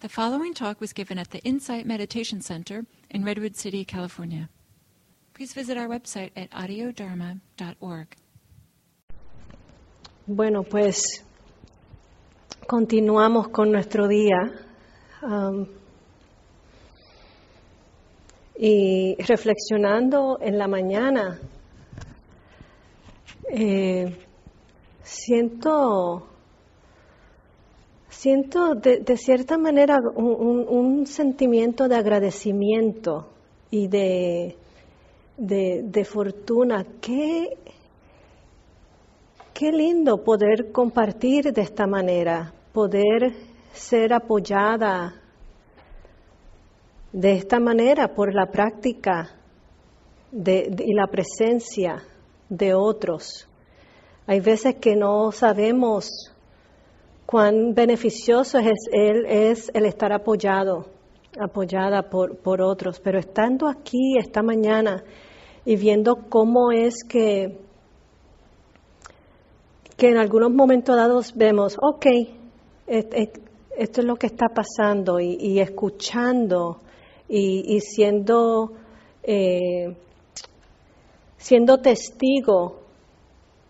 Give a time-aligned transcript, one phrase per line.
[0.00, 4.48] The following talk was given at the Insight Meditation Center in Redwood City, California.
[5.34, 8.16] Please visit our website at audiodharma.org.
[10.26, 11.22] Bueno, pues
[12.66, 14.50] continuamos con nuestro día
[15.22, 15.66] um,
[18.58, 21.38] y reflexionando en la mañana.
[23.52, 24.16] Eh,
[25.02, 26.29] siento
[28.20, 33.28] siento de, cierta manera un, sentimiento de agradecimiento
[33.70, 34.56] y de,
[35.38, 36.84] de, de fortuna.
[37.00, 37.56] Qué,
[39.54, 43.32] qué lindo poder compartir de esta manera, poder
[43.72, 45.14] ser apoyada
[47.12, 49.30] de esta manera por la práctica
[50.30, 52.02] de- y la presencia
[52.50, 53.48] de otros.
[54.26, 56.30] Hay veces que no sabemos
[57.30, 60.86] cuán beneficioso es el, es el estar apoyado,
[61.38, 65.04] apoyada por, otros, pero estando aquí esta mañana
[65.64, 67.56] y viendo cómo es que,
[69.96, 72.06] que en algunos momentos dados vemos, ok,
[72.88, 76.80] esto es lo que está pasando y, escuchando
[77.28, 78.72] y, y siendo,
[79.22, 79.94] eh,
[81.36, 82.80] siendo testigo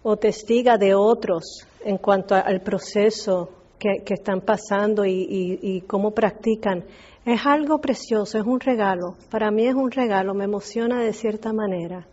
[0.02, 6.84] o testiga de otros en cuanto al proceso que, están pasando y, cómo practican.
[7.24, 9.16] Es algo precioso, es un regalo.
[9.30, 12.06] Para mí es un regalo, me emociona de cierta manera.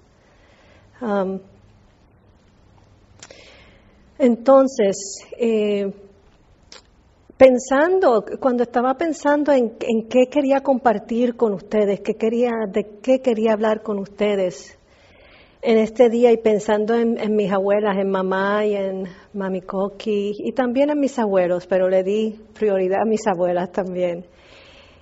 [4.17, 5.93] Entonces, eh,
[7.37, 13.21] pensando, cuando estaba pensando en, en qué quería compartir con ustedes, qué quería, de qué
[13.21, 14.76] quería hablar con ustedes,
[15.61, 20.51] en este día y pensando en, mis abuelas, en mamá y en mami Coqui y
[20.51, 24.25] también en mis abuelos, pero le di prioridad a mis abuelas también.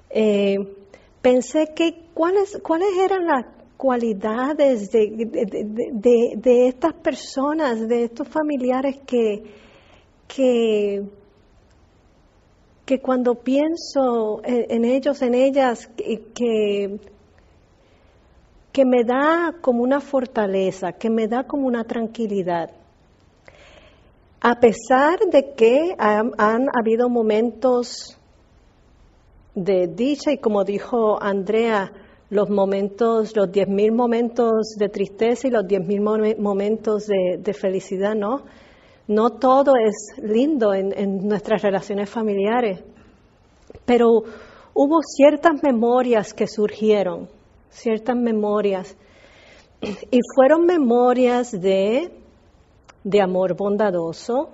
[0.09, 0.57] Eh,
[1.21, 3.45] pensé que cuáles, cuáles eran las
[3.77, 5.07] cualidades de,
[6.37, 9.43] de- estas personas, de estos familiares que,
[10.27, 11.03] que,
[12.85, 15.87] que cuando pienso en, ellos, en ellas,
[16.33, 16.99] que
[18.75, 22.71] que me da como una fortaleza, que me da como una tranquilidad.
[24.41, 28.19] A pesar de que han, habido momentos
[29.55, 31.93] de dicha y como dijo Andrea,
[32.29, 38.43] los momentos, los 10.000 momentos de tristeza y los 10.000 momen- momentos de, felicidad, ¿no?
[39.07, 42.83] No todo es lindo en nuestras relaciones familiares,
[43.85, 44.23] pero
[44.73, 47.29] hubo ciertas memorias que surgieron,
[47.75, 48.95] ciertas memorias,
[49.81, 52.09] y fueron memorias de,
[53.03, 54.49] de amor bondadoso,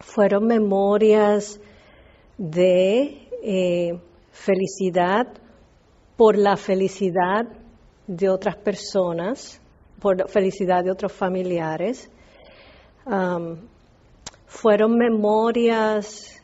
[0.00, 1.60] fueron memorias
[2.36, 3.98] de eh,
[4.32, 5.26] felicidad
[6.16, 7.46] por la felicidad
[8.06, 9.60] de otras personas,
[10.00, 12.10] por la felicidad de otros familiares.
[13.06, 13.56] Am,
[14.46, 16.42] fueron memorias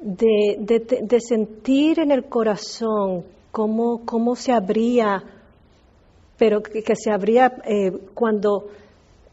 [0.00, 5.22] de, de- de sentir en el corazón cómo, cómo se abría,
[6.38, 8.68] pero que, se abría eh, cuando,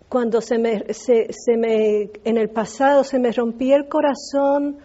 [0.09, 4.77] cuando se me, se, se me, en el pasado se me rompía el corazón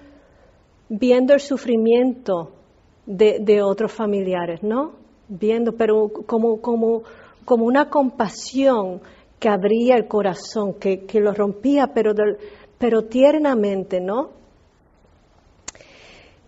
[0.89, 2.53] viendo el sufrimiento
[3.07, 4.93] de, de otros familiares, ¿no?
[5.29, 7.03] Viendo, pero como, como,
[7.45, 9.01] como una compasión
[9.39, 12.13] que abría el corazón, que, que lo rompía, pero,
[12.79, 14.42] pero tiernamente, ¿no?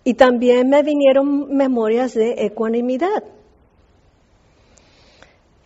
[0.04, 3.25] Y también me vinieron memorias de ecuanimidad.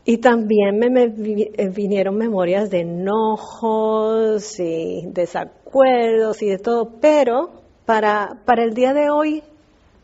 [0.04, 6.92] Y también me, me eh, vinieron memorias de enojos y desacuerdos y de todo.
[7.00, 7.50] Pero
[7.84, 9.42] para, para el día de hoy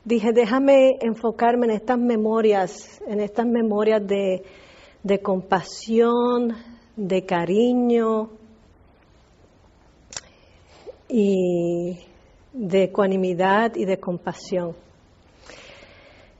[0.05, 4.43] dije, déjame enfocarme en estas memorias, en estas memorias de,
[5.03, 6.55] de compasión,
[6.97, 8.31] de cariño
[11.09, 11.99] y
[12.55, 14.77] de ecuanimidad y de compasión.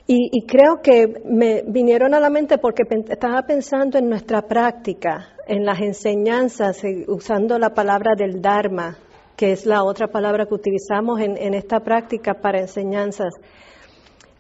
[0.07, 5.65] Y, creo que me vinieron a la mente porque estaba pensando en nuestra práctica, en
[5.65, 8.99] las enseñanzas, eh, usando la palabra del Dharma,
[9.35, 13.33] que es la otra palabra que utilizamos en esta práctica para enseñanzas.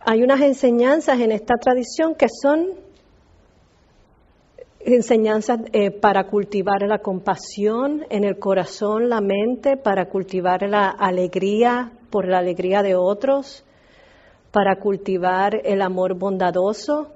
[0.00, 2.83] Hay unas enseñanzas en esta tradición que son
[4.84, 11.92] enseñanzas eh, para cultivar la compasión en el corazón, la mente, para cultivar la alegría
[12.10, 13.64] por la alegría de otros,
[14.52, 17.08] para cultivar el amor bondadoso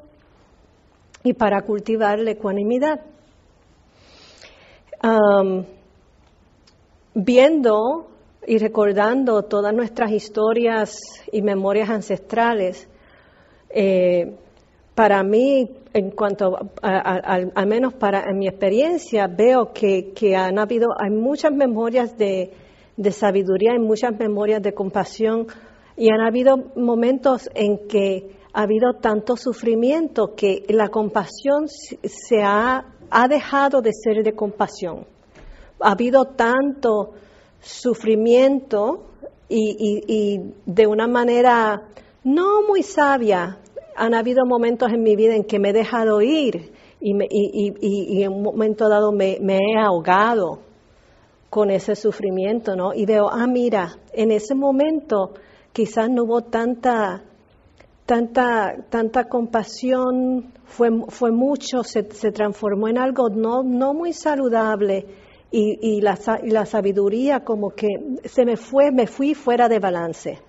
[1.23, 3.00] y para cultivar la ecuanimidad.
[7.14, 8.09] Viendo
[8.47, 10.97] y recordando todas nuestras historias
[11.31, 12.88] y memorias ancestrales,
[13.71, 14.37] eh,
[14.99, 21.11] para mí, en cuanto al menos para en mi experiencia, veo que, han habido, hay
[21.11, 22.50] muchas memorias de,
[22.97, 25.47] de sabiduría, hay muchas memorias de compasión
[25.97, 32.85] y han habido momentos en que ha habido tanto sufrimiento que la compasión se ha,
[33.09, 35.06] ha dejado de ser de compasión.
[35.79, 37.12] Ha habido tanto
[37.61, 39.06] sufrimiento
[39.49, 41.85] y, y de una manera
[42.25, 43.59] no muy sabia,
[43.99, 48.33] han habido momentos en mi vida en que me he dejado ir y, y, en
[48.33, 50.61] un momento dado me, he ahogado
[51.50, 52.95] con ese sufrimiento, ¿no?
[52.95, 55.35] Y veo, ah, mira, en ese momento
[55.73, 57.23] quizás no hubo tanta,
[58.06, 65.06] tanta, tanta compasión, fue, fue mucho, se, transformó en algo no, no muy saludable
[65.50, 67.89] y, y, la, y la sabiduría como que
[68.25, 70.48] se me fue, me fui fuera de balance.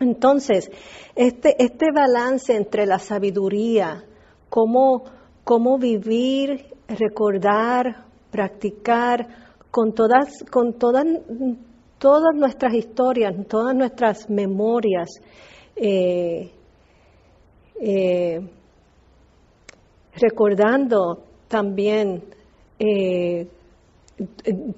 [0.00, 0.70] Entonces,
[1.14, 4.04] este, este balance entre la sabiduría,
[4.48, 5.04] cómo,
[5.44, 9.26] cómo vivir, recordar, practicar,
[9.70, 11.04] con todas, con todas,
[11.98, 15.08] todas nuestras historias, todas nuestras memorias,
[15.76, 16.50] eh,
[17.80, 18.40] eh,
[20.14, 22.24] recordando también
[22.78, 23.48] eh,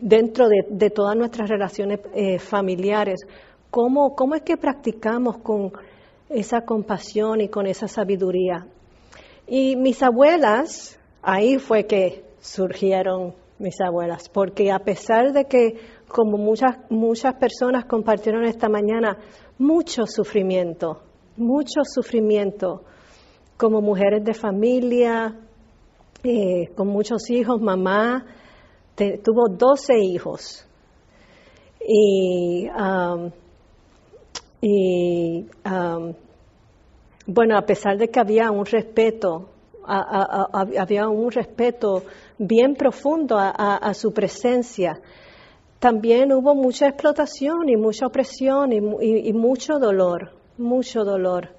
[0.01, 2.01] dentro de, de, todas nuestras relaciones
[2.43, 3.21] familiares,
[3.71, 5.73] ¿Cómo, ¿Cómo es que practicamos con
[6.29, 8.67] esa compasión y con esa sabiduría?
[9.47, 15.77] Y mis abuelas, ahí fue que surgieron mis abuelas, porque a pesar de que,
[16.07, 19.19] como muchas, muchas personas compartieron esta mañana,
[19.59, 21.01] mucho sufrimiento,
[21.37, 22.85] mucho sufrimiento,
[23.57, 25.35] como mujeres de familia,
[26.23, 28.25] eh, con muchos hijos, mamá
[29.23, 30.67] tuvo 12 hijos.
[31.87, 32.67] Y
[34.61, 35.47] y
[37.27, 39.51] bueno, a pesar de que había un respeto,
[39.85, 42.05] había un respeto
[42.39, 45.01] bien profundo a, su presencia,
[45.79, 51.51] también hubo mucha explotación y mucha opresión y, mucho dolor, mucho dolor.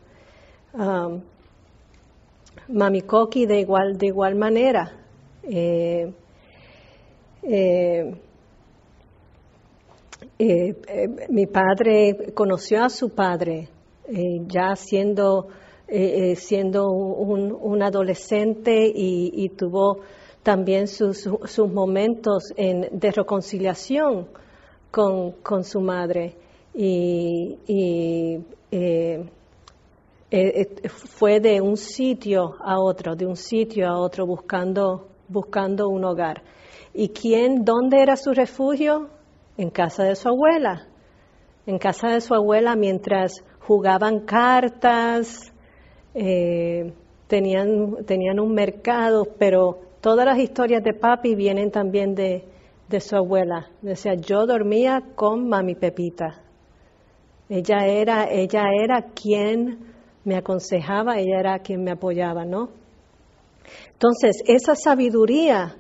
[2.68, 4.92] Mami Coqui de igual, de igual manera.
[5.44, 6.12] Eh,
[7.44, 8.16] eh,
[10.42, 13.68] eh, eh, mi padre conoció a su padre
[14.08, 15.50] eh, ya siendo,
[16.38, 20.00] siendo un, adolescente y, tuvo
[20.42, 21.28] también sus,
[21.70, 24.28] momentos de reconciliación
[24.92, 26.36] con, su madre.
[26.74, 27.58] Y,
[30.88, 36.44] fue de un sitio a otro, de un sitio a otro, buscando, buscando un hogar.
[36.94, 39.19] ¿Y quién, dónde era su refugio?
[39.60, 40.88] En casa de su abuela,
[41.66, 45.52] en casa de su abuela mientras jugaban cartas,
[46.14, 46.94] eh,
[47.28, 52.46] tenían, tenían un mercado, pero todas las historias de papi vienen también de,
[52.88, 53.68] de su abuela.
[53.82, 56.42] Decía, yo dormía con mami Pepita.
[57.50, 62.70] Ella era, ella era quien me aconsejaba, ella era quien me apoyaba, ¿no?
[63.92, 65.76] Entonces, esa sabiduría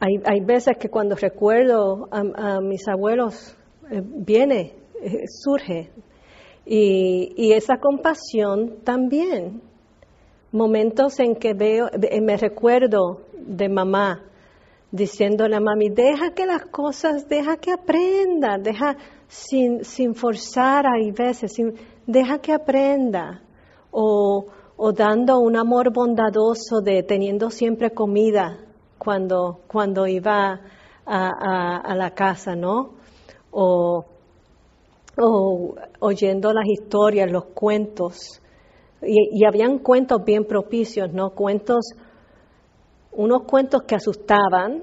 [0.00, 3.56] hay, hay veces que cuando recuerdo a, mis abuelos,
[3.90, 5.90] eh, viene, eh, surge.
[6.64, 9.62] Y, y, esa compasión también.
[10.52, 11.88] Momentos en que veo,
[12.22, 14.24] me recuerdo de mamá
[14.90, 18.96] diciéndole a mami, deja que las cosas, deja que aprenda, deja
[19.26, 21.74] sin, sin forzar, hay veces, sin,
[22.06, 23.42] deja que aprenda.
[23.90, 24.46] O,
[24.76, 28.67] o dando un amor bondadoso de teniendo siempre comida
[29.08, 30.60] cuando, cuando iba
[31.06, 32.90] a, la casa, ¿no?
[33.50, 34.04] O,
[36.00, 38.42] oyendo las historias, los cuentos.
[39.00, 41.30] Y, y, habían cuentos bien propicios, ¿no?
[41.30, 41.86] Cuentos,
[43.12, 44.82] unos cuentos que asustaban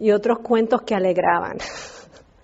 [0.00, 1.58] y otros cuentos que alegraban.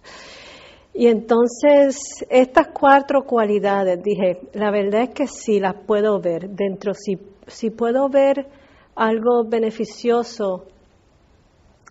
[0.92, 6.92] y entonces, estas cuatro cualidades, dije, la verdad es que sí las puedo ver dentro,
[6.92, 8.46] si, si puedo ver
[8.94, 10.66] algo beneficioso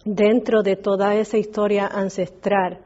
[0.05, 2.79] dentro de toda esa historia ancestral.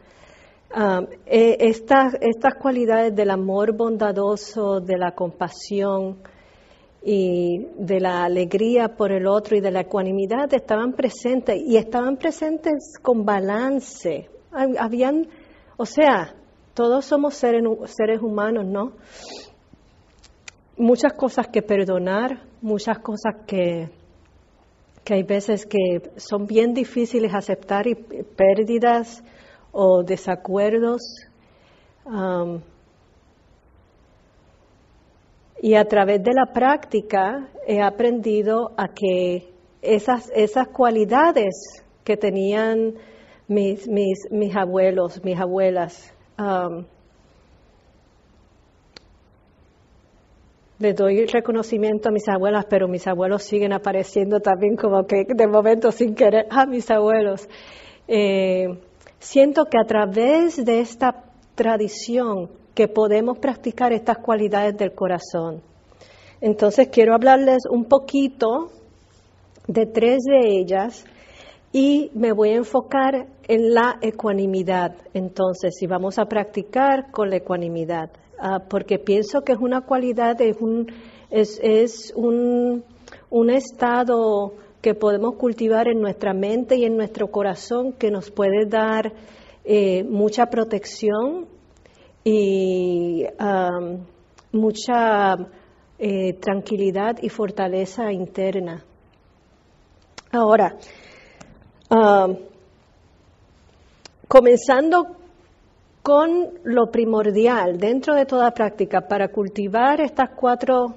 [0.75, 6.17] Um, eh, estas, estas cualidades del amor bondadoso, de la compasión
[7.01, 12.17] y de la alegría por el otro y de la ecuanimidad estaban presentes y estaban
[12.17, 14.29] presentes con balance.
[14.51, 15.27] Habían,
[15.77, 16.36] o sea,
[16.74, 18.91] todos somos seres, seres humanos, ¿no?
[20.77, 23.89] Muchas cosas que perdonar, muchas cosas que
[25.07, 29.23] que hay veces que son bien difíciles aceptar y pérdidas
[29.71, 31.01] o desacuerdos.
[35.61, 41.55] Y a través de la práctica he aprendido a que esas, esas cualidades
[42.03, 42.95] que tenían
[43.47, 46.13] mis, mis, mis abuelos, mis abuelas,
[50.79, 55.48] les doy reconocimiento a mis abuelas, pero mis abuelos siguen apareciendo también como que de
[55.48, 57.48] momento sin querer a mis abuelos.
[58.07, 58.67] Eh,
[59.19, 61.24] siento que a través de esta
[61.55, 65.63] tradición que podemos practicar estas cualidades del corazón.
[66.41, 68.69] Entonces quiero hablarles un poquito
[69.67, 71.05] de tres de ellas
[71.71, 74.95] y me voy a enfocar en la ecuanimidad.
[75.13, 78.09] Entonces, si vamos a practicar con la ecuanimidad.
[78.39, 80.88] Ah, porque pienso que es una cualidad, es un,
[81.29, 82.83] es, es un,
[83.29, 88.65] un estado que podemos cultivar en nuestra mente y en nuestro corazón que nos puede
[88.67, 89.12] dar
[89.65, 91.47] eh, mucha protección
[92.24, 93.25] y
[94.51, 95.36] mucha
[96.00, 98.83] eh, tranquilidad y fortaleza interna.
[100.31, 100.75] Ahora,
[104.27, 105.17] comenzando
[106.01, 110.96] con lo primordial dentro de toda práctica para cultivar estas cuatro,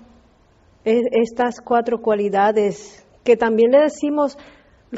[0.84, 4.38] e, estas cuatro cualidades que también le decimos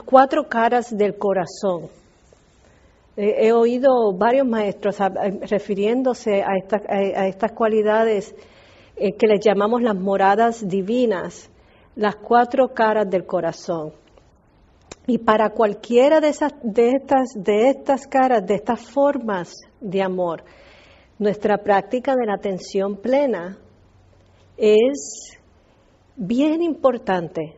[0.05, 1.89] cuatro caras del corazón.
[3.17, 4.97] He, oído varios maestros
[5.51, 6.49] refiriéndose a,
[6.89, 8.35] a, estas cualidades
[8.97, 11.51] eh, que les llamamos las moradas divinas,
[11.95, 13.93] las cuatro caras del corazón.
[15.07, 20.45] Y para cualquiera de, esas, de, estas, de estas caras, de estas formas de amor,
[21.19, 23.59] nuestra práctica de la atención plena
[24.57, 25.39] es
[26.17, 27.57] bien importante.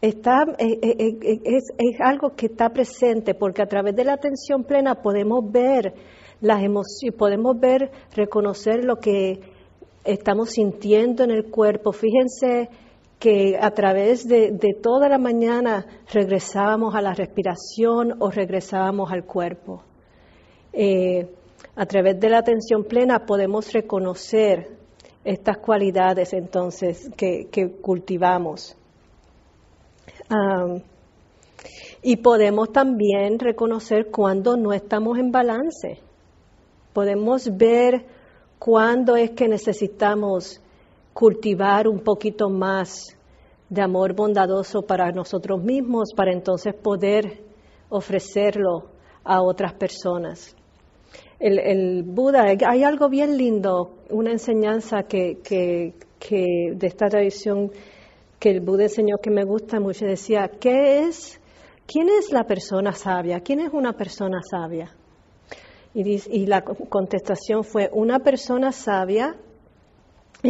[0.00, 4.14] Está, eh, eh, eh, es, es, algo que está presente porque a través de la
[4.14, 5.94] atención plena podemos ver
[6.40, 9.40] las emociones, podemos ver, reconocer lo que
[10.04, 11.92] estamos sintiendo en el cuerpo.
[11.92, 12.68] Fíjense
[13.18, 19.82] que a través de, toda la mañana regresábamos a la respiración o regresábamos al cuerpo.
[20.72, 21.28] Eh,
[21.76, 24.68] a través de la atención plena podemos reconocer
[25.24, 27.48] estas cualidades entonces que,
[27.80, 28.76] cultivamos.
[32.02, 35.98] y podemos también reconocer cuando no estamos en balance.
[36.92, 38.04] Podemos ver
[38.58, 40.60] cuándo es que necesitamos
[41.14, 43.16] cultivar un poquito más
[43.70, 47.44] de amor bondadoso para nosotros mismos, para entonces poder
[47.88, 48.90] ofrecerlo
[49.22, 50.54] a otras personas.
[51.38, 55.94] El, Buda, hay algo bien lindo, una enseñanza que, que,
[56.74, 57.70] de esta tradición
[58.38, 61.40] que el Buda enseñó que me gusta mucho, decía, ¿qué es,
[61.86, 63.40] quién es la persona sabia?
[63.40, 64.90] ¿Quién es una persona sabia?
[65.94, 69.36] Y, y la contestación fue, una persona sabia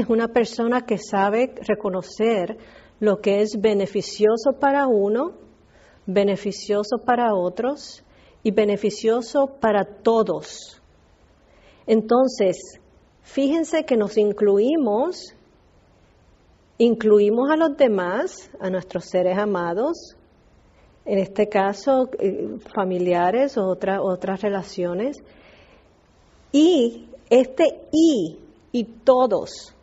[0.01, 2.59] es una persona que sabe reconocer
[2.99, 5.35] lo que es beneficioso para uno,
[6.07, 8.03] beneficioso para otros
[8.43, 10.83] y beneficioso para todos.
[11.87, 12.81] Entonces,
[13.23, 15.35] fíjense que nos incluimos,
[16.79, 20.17] incluimos a los demás, a nuestros seres amados,
[21.05, 25.23] en este caso eh, familiares o otras relaciones,
[26.51, 28.39] y este y
[28.73, 29.74] y todos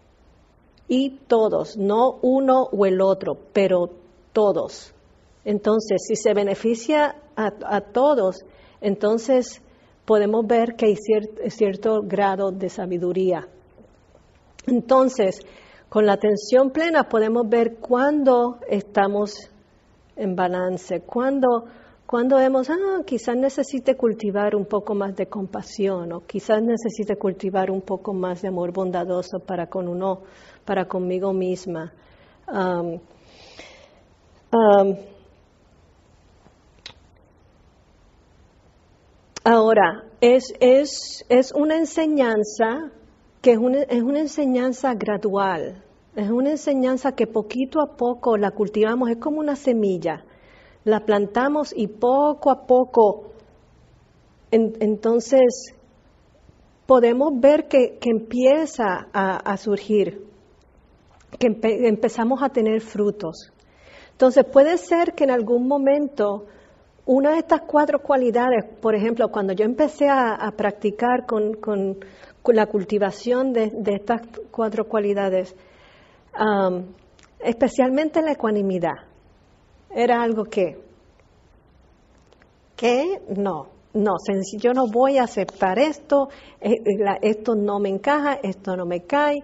[0.93, 3.91] y todos, no uno o el otro, pero
[4.33, 4.93] todos.
[5.45, 8.43] Entonces, si se beneficia a, todos,
[8.81, 9.62] entonces
[10.03, 10.98] podemos ver que hay
[11.48, 13.48] cierto grado de sabiduría.
[14.67, 15.39] Entonces,
[15.88, 19.50] con la atención plena podemos ver cuándo estamos
[20.17, 21.67] en balance, cuándo
[22.12, 27.71] cuando vemos, ah, quizás necesite cultivar un poco más de compasión o quizás necesite cultivar
[27.71, 30.24] un poco más de amor bondadoso para con uno,
[30.65, 31.94] para conmigo misma.
[39.44, 42.91] ahora, es, es, es, una enseñanza
[43.41, 45.84] que es una, es una enseñanza gradual,
[46.15, 50.25] es una enseñanza que poquito a poco la cultivamos, es como una semilla.
[50.84, 53.32] La plantamos y poco a poco,
[54.51, 55.75] entonces
[56.91, 60.27] podemos ver que, empieza a, surgir,
[61.39, 61.47] que
[61.88, 63.51] empezamos a tener frutos.
[64.11, 66.45] Entonces puede ser que en algún momento
[67.05, 71.97] una de estas cuatro cualidades, por ejemplo, cuando yo empecé a, practicar con,
[72.45, 74.21] la cultivación de, estas
[74.51, 75.55] cuatro cualidades,
[77.39, 79.07] especialmente la ecuanimidad,
[79.89, 80.79] era algo que,
[82.75, 84.13] que no, no,
[84.57, 86.29] yo no voy a aceptar esto,
[86.61, 86.75] eh,
[87.21, 89.43] esto no me encaja, esto no me cae.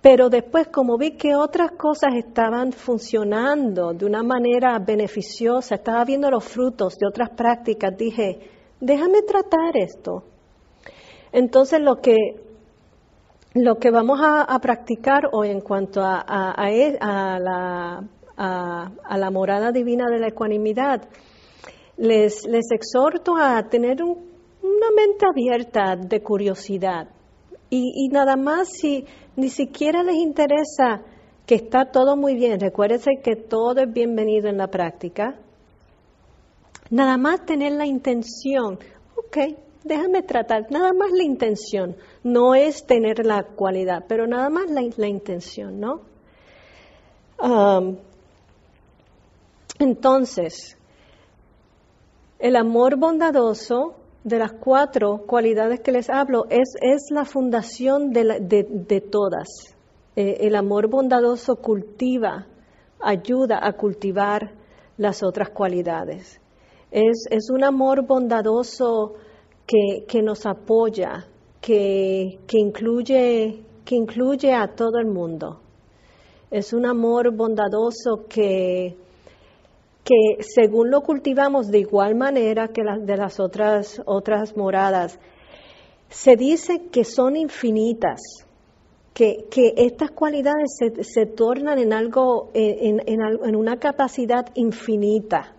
[0.00, 6.30] Pero después, como vi que otras cosas estaban funcionando de una manera beneficiosa, estaba viendo
[6.30, 8.38] los frutos de otras prácticas, dije,
[8.80, 10.22] déjame tratar esto.
[11.32, 12.14] Entonces, lo que,
[13.54, 18.04] lo que vamos a, practicar hoy en cuanto e, la,
[18.36, 21.08] a la morada divina de la ecuanimidad,
[21.96, 27.08] les, les exhorto a tener una mente abierta de curiosidad
[27.68, 29.04] y, nada más si
[29.36, 31.02] ni siquiera les interesa
[31.46, 35.38] que está todo muy bien, recuérdense que todo es bienvenido en la práctica,
[36.90, 38.78] nada más tener la intención,
[39.16, 39.36] ok,
[39.84, 44.82] déjame tratar, nada más la intención, no es tener la cualidad, pero nada más la,
[44.96, 46.00] la intención, ¿no?
[49.78, 50.76] Entonces,
[52.38, 53.94] el amor bondadoso,
[54.26, 59.46] de las cuatro cualidades que les hablo, es, es la fundación de, todas.
[60.16, 62.48] Eh, el amor bondadoso cultiva,
[63.00, 64.50] ayuda a cultivar
[64.96, 66.40] las otras cualidades.
[66.90, 69.14] Es, un amor bondadoso
[69.64, 71.28] que, nos apoya,
[71.60, 75.60] que, incluye, que incluye a todo el mundo.
[76.50, 78.96] Es un amor bondadoso que,
[80.06, 85.18] que según lo cultivamos de igual manera que las de las otras, otras moradas,
[86.08, 88.20] se dice que son infinitas,
[89.12, 95.56] que, estas cualidades se, tornan en algo, en, en, una capacidad infinita.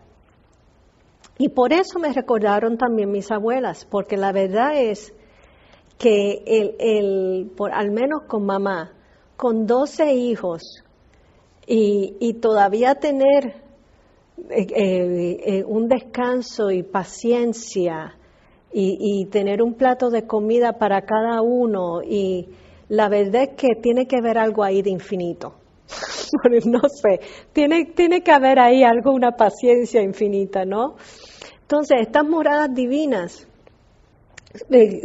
[1.37, 5.13] Y por eso me recordaron también mis abuelas, porque la verdad es
[5.97, 8.93] que el, el por, al menos con mamá,
[9.35, 10.61] con 12 hijos
[11.65, 13.66] y, y todavía tener
[14.49, 18.15] eh, eh, eh, un descanso y paciencia
[18.71, 22.47] y, tener un plato de comida para cada uno y
[22.87, 25.55] la verdad es que tiene que haber algo ahí de infinito.
[26.65, 27.19] no sé,
[27.51, 30.97] tiene, tiene que haber ahí algo, una paciencia infinita, ¿no?
[31.61, 33.47] Entonces, estas moradas divinas,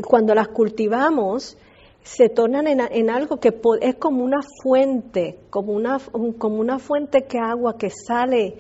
[0.06, 1.56] cuando las cultivamos,
[2.02, 5.98] se tornan en, en, algo que es como una fuente, como una,
[6.36, 8.58] como una fuente que agua que sale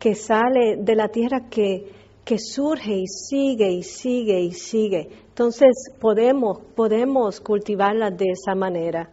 [0.00, 1.92] que sale de la tierra que,
[2.24, 5.10] que surge y sigue y sigue y sigue.
[5.28, 9.10] Entonces podemos, podemos cultivarla de esa manera.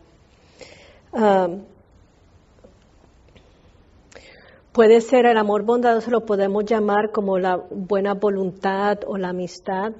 [4.71, 9.91] Puede ser el amor bondadoso, lo podemos llamar como la buena voluntad o la amistad.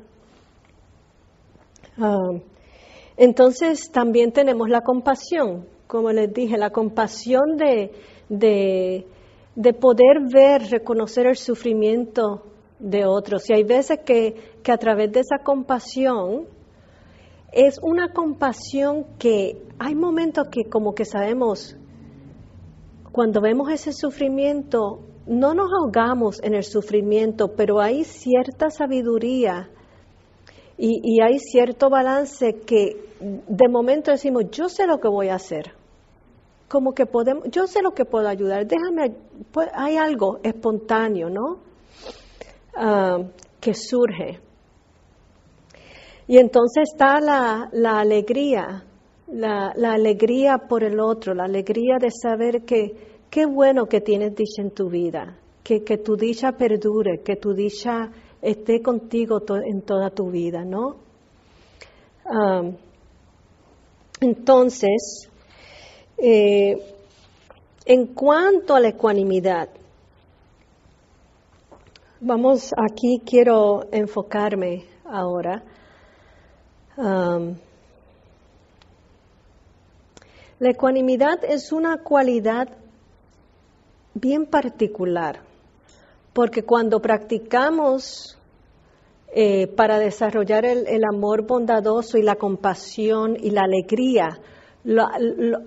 [3.17, 9.07] Entonces también tenemos la compasión, como les dije, la compasión de
[9.57, 12.43] de poder ver, reconocer el sufrimiento
[12.77, 13.49] de otros.
[13.49, 16.45] Y hay veces que, que a través de esa compasión,
[17.51, 21.75] es una compasión que hay momentos que como que sabemos,
[23.11, 29.71] cuando vemos ese sufrimiento, no nos ahogamos en el sufrimiento, pero hay cierta sabiduría
[30.77, 35.35] y, y, hay cierto balance que de momento decimos, yo sé lo que voy a
[35.35, 35.76] hacer
[36.67, 39.15] como que podemos, yo sé lo que puedo ayudar, déjame,
[39.51, 41.59] pues, hay algo espontáneo, ¿no?
[42.75, 43.19] Ah,
[43.59, 44.39] que surge.
[46.27, 48.83] Y entonces está la, la alegría,
[49.27, 54.35] la, la, alegría por el otro, la alegría de saber que qué bueno que tienes
[54.35, 59.81] dicha en tu vida, que, que tu dicha perdure, que tu dicha esté contigo en
[59.81, 60.97] toda tu vida, ¿no?
[62.25, 62.63] Ah,
[64.19, 65.29] entonces,
[66.17, 66.77] eh,
[67.85, 69.69] en cuanto a la ecuanimidad,
[72.19, 75.63] vamos aquí, quiero enfocarme ahora.
[76.97, 77.55] Um,
[80.59, 82.69] la ecuanimidad es una cualidad
[84.15, 85.41] bien particular,
[86.33, 88.37] porque cuando practicamos
[89.39, 94.39] eh, para desarrollar el, amor bondadoso y la compasión y la alegría,
[94.83, 95.05] lo,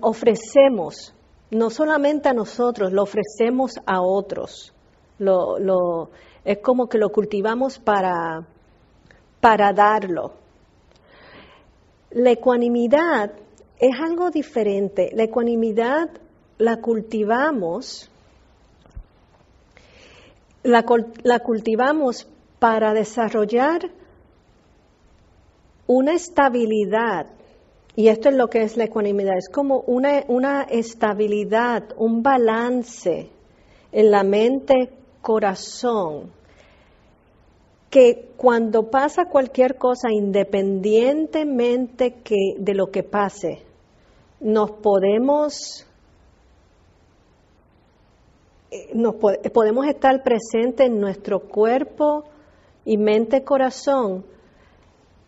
[0.01, 1.13] ofrecemos,
[1.51, 4.73] no solamente a nosotros, lo ofrecemos a otros.
[5.19, 6.09] Lo,
[6.43, 8.45] es como que lo cultivamos para,
[9.39, 10.33] para darlo.
[12.11, 13.31] La ecuanimidad
[13.79, 15.11] es algo diferente.
[15.13, 16.09] La ecuanimidad
[16.57, 18.09] la cultivamos,
[20.63, 20.83] la,
[21.23, 22.27] la cultivamos
[22.59, 23.89] para desarrollar
[25.87, 27.27] una estabilidad
[27.95, 33.29] y esto es lo que es la ecuanimidad, es como una, una estabilidad, un balance
[33.91, 34.89] en la mente,
[35.21, 36.31] corazón,
[37.89, 43.63] que cuando pasa cualquier cosa, independientemente que, de lo que pase,
[44.39, 45.85] nos podemos,
[48.71, 52.23] eh, nos podemos estar presentes en nuestro cuerpo
[52.85, 54.25] y mente, corazón,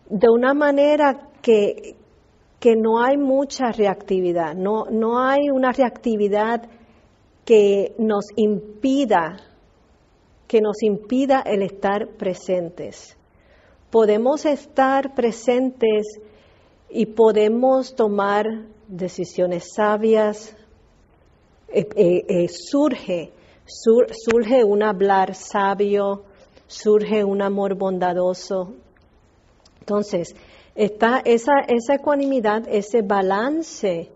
[0.08, 1.96] de una manera que,
[2.64, 6.62] que no hay mucha reactividad, no, no hay una reactividad
[7.44, 9.36] que nos impida
[10.48, 13.18] que nos impida el estar presentes.
[13.90, 16.06] Podemos estar presentes
[16.88, 18.46] y podemos tomar
[18.88, 20.56] decisiones sabias.
[21.68, 23.30] Eh, eh, eh, surge,
[23.66, 26.22] surge un hablar sabio,
[26.66, 28.72] surge un amor bondadoso.
[29.80, 30.34] Entonces,
[30.74, 34.10] está esa, esa ecuanimidad, ese balance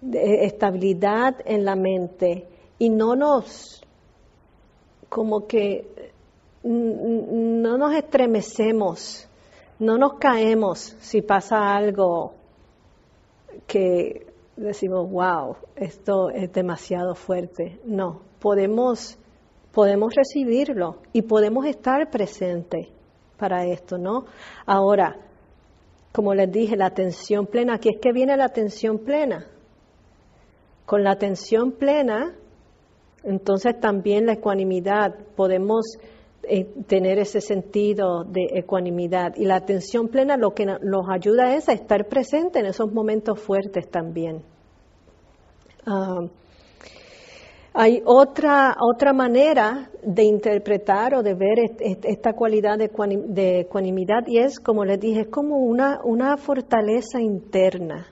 [0.00, 2.46] de estabilidad en la mente
[2.78, 3.82] y no nos
[5.08, 6.12] como que
[6.62, 9.28] no nos estremecemos,
[9.78, 12.34] no nos caemos si pasa algo
[13.66, 17.80] que decimos, wow, esto es demasiado fuerte.
[17.84, 19.18] No, podemos,
[19.72, 22.88] podemos recibirlo y podemos estar presentes
[23.38, 24.26] para esto, ¿no?
[24.66, 25.16] Ahora,
[26.12, 29.46] como les dije, la atención plena, aquí es que viene la atención plena.
[30.86, 32.34] Con la atención plena
[33.22, 35.98] entonces también la ecuanimidad, podemos
[36.42, 39.34] eh, tener ese sentido de ecuanimidad.
[39.36, 43.38] Y la atención plena lo que nos ayuda es a estar presente en esos momentos
[43.38, 44.42] fuertes también.
[45.86, 46.20] Ah,
[47.72, 54.58] hay otra, otra manera de interpretar o de ver esta cualidad de, ecuanimidad y es,
[54.58, 58.06] como les dije, es como una, una fortaleza interna.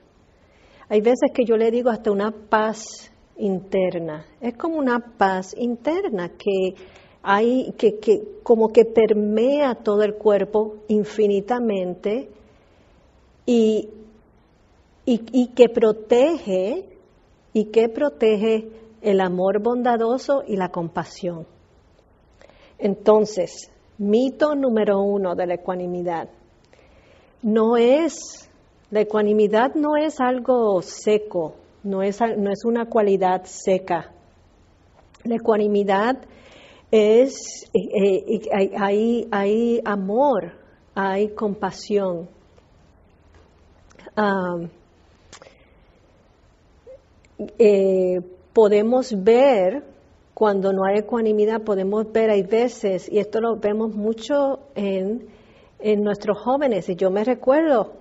[0.87, 4.25] Hay veces que yo le digo hasta una paz interna.
[4.41, 6.75] Es como una paz interna que
[7.21, 12.29] hay, que, que como que permea todo el cuerpo infinitamente
[13.45, 13.89] y,
[15.05, 16.85] y, que protege
[17.53, 18.69] y que protege
[19.01, 21.47] el amor bondadoso y la compasión.
[22.77, 26.29] Entonces, mito número uno de la ecuanimidad.
[27.41, 28.49] No es,
[28.89, 34.11] la ecuanimidad no es algo seco, no es, no es una cualidad seca.
[35.23, 36.17] La ecuanimidad
[36.91, 40.53] es, eh, eh, hay, hay, amor,
[40.95, 42.29] hay compasión.
[47.57, 48.19] Eh,
[48.53, 49.83] podemos ver,
[50.33, 55.27] cuando no hay ecuanimidad, podemos ver, hay veces, y esto lo vemos mucho en,
[55.79, 57.93] en nuestros jóvenes, y yo me recuerdo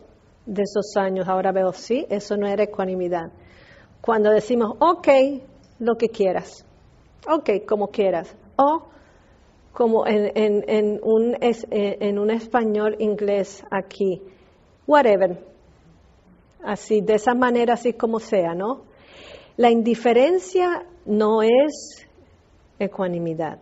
[0.47, 3.31] de esos años, ahora veo, sí, eso no era ecuanimidad
[4.01, 5.09] cuando decimos, ok,
[5.81, 6.65] lo que quieras,
[7.31, 8.85] ok, como quieras, o
[9.73, 14.23] como en, en, un, eh, en un español inglés aquí,
[14.87, 15.45] whatever,
[16.65, 18.85] así, de esa manera, así como sea, ¿no?
[19.59, 22.07] La indiferencia no es
[22.79, 23.59] ecuanimidad,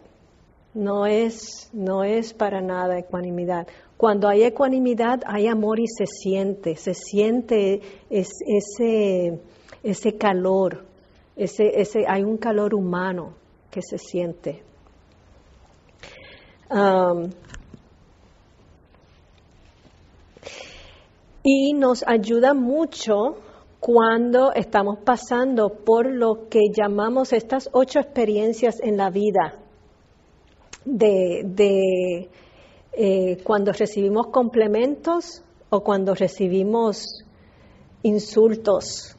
[0.75, 3.67] no es, no es para nada ecuanimidad.
[3.97, 9.41] Cuando hay ecuanimidad hay amor y se siente, se siente ese
[9.83, 10.85] ese calor,
[11.37, 13.35] ese, ese, hay un calor humano
[13.71, 14.63] que se siente.
[21.49, 23.37] y nos ayuda mucho
[23.87, 29.61] cuando estamos pasando por lo que llamamos estas ocho experiencias en la vida,
[30.85, 32.29] de,
[32.93, 37.25] eh, cuando recibimos complementos o cuando recibimos
[38.03, 39.17] insultos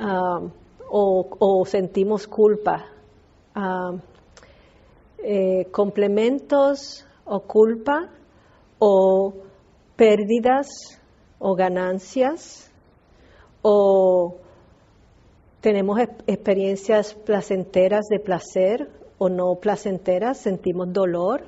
[0.00, 0.50] Um,
[0.88, 2.86] o, sentimos culpa.
[3.54, 4.00] Um,
[5.18, 8.08] eh, complementos o culpa
[8.78, 9.34] o
[9.94, 10.68] pérdidas
[11.38, 12.69] o ganancias
[13.62, 14.36] o
[15.60, 21.44] tenemos experiencias placenteras de placer o no placenteras, sentimos dolor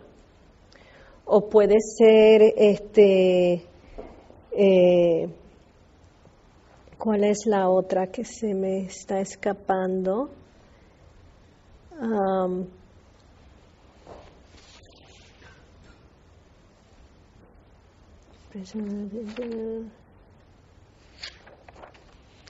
[1.25, 3.65] o puede ser este
[4.53, 5.29] eh,
[7.03, 10.31] ¿Cuál es la otra que se me está escapando?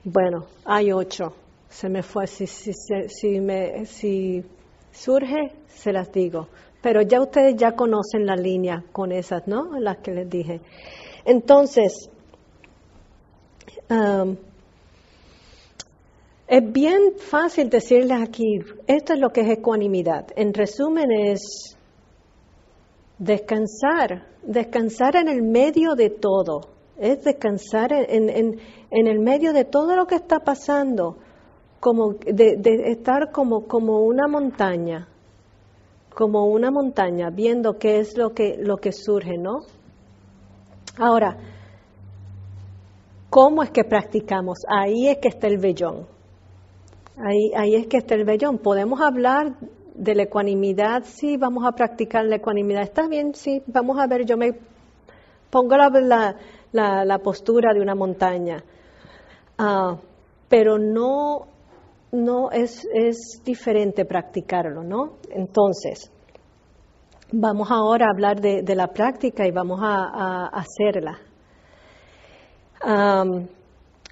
[0.05, 1.35] Bueno, hay ocho.
[1.69, 2.27] Se me fue.
[2.27, 4.45] Si, si, si, me, si
[4.91, 6.49] surge, se las digo.
[6.83, 9.79] Pero ya ustedes ya conocen la línea con esas, ¿no?
[9.79, 10.61] Las que les dije.
[11.25, 12.11] Entonces,
[16.49, 20.27] es bien fácil decirles aquí, esto es lo que es ecuanimidad.
[20.35, 21.77] En resumen es
[23.19, 26.63] Descansar, descansar en el medio de todo,
[26.99, 31.17] es descansar en, en, en el medio de todo lo que está pasando,
[31.81, 35.09] como de, de estar como, como una montaña,
[36.15, 39.61] como una montaña, viendo qué es lo que, lo que surge, ¿no?
[40.99, 41.39] Ahora,
[43.31, 44.59] ¿cómo es que practicamos?
[44.69, 46.07] Ahí es que está el vellón.
[47.17, 48.59] Ahí, ahí es que está el vellón.
[48.59, 49.57] Podemos hablar
[49.95, 52.83] de la ecuanimidad, sí, vamos a practicar la ecuanimidad.
[52.83, 54.53] Está bien, sí, vamos a ver, yo me
[55.51, 56.37] pongo la, la,
[56.73, 58.63] la, postura de una montaña.
[59.59, 59.97] Uh,
[60.49, 61.47] pero no
[62.13, 65.15] no es, es diferente practicarlo, ¿no?
[65.31, 66.13] Entonces,
[67.33, 71.19] vamos ahora a hablar de, la práctica y vamos a, hacerla.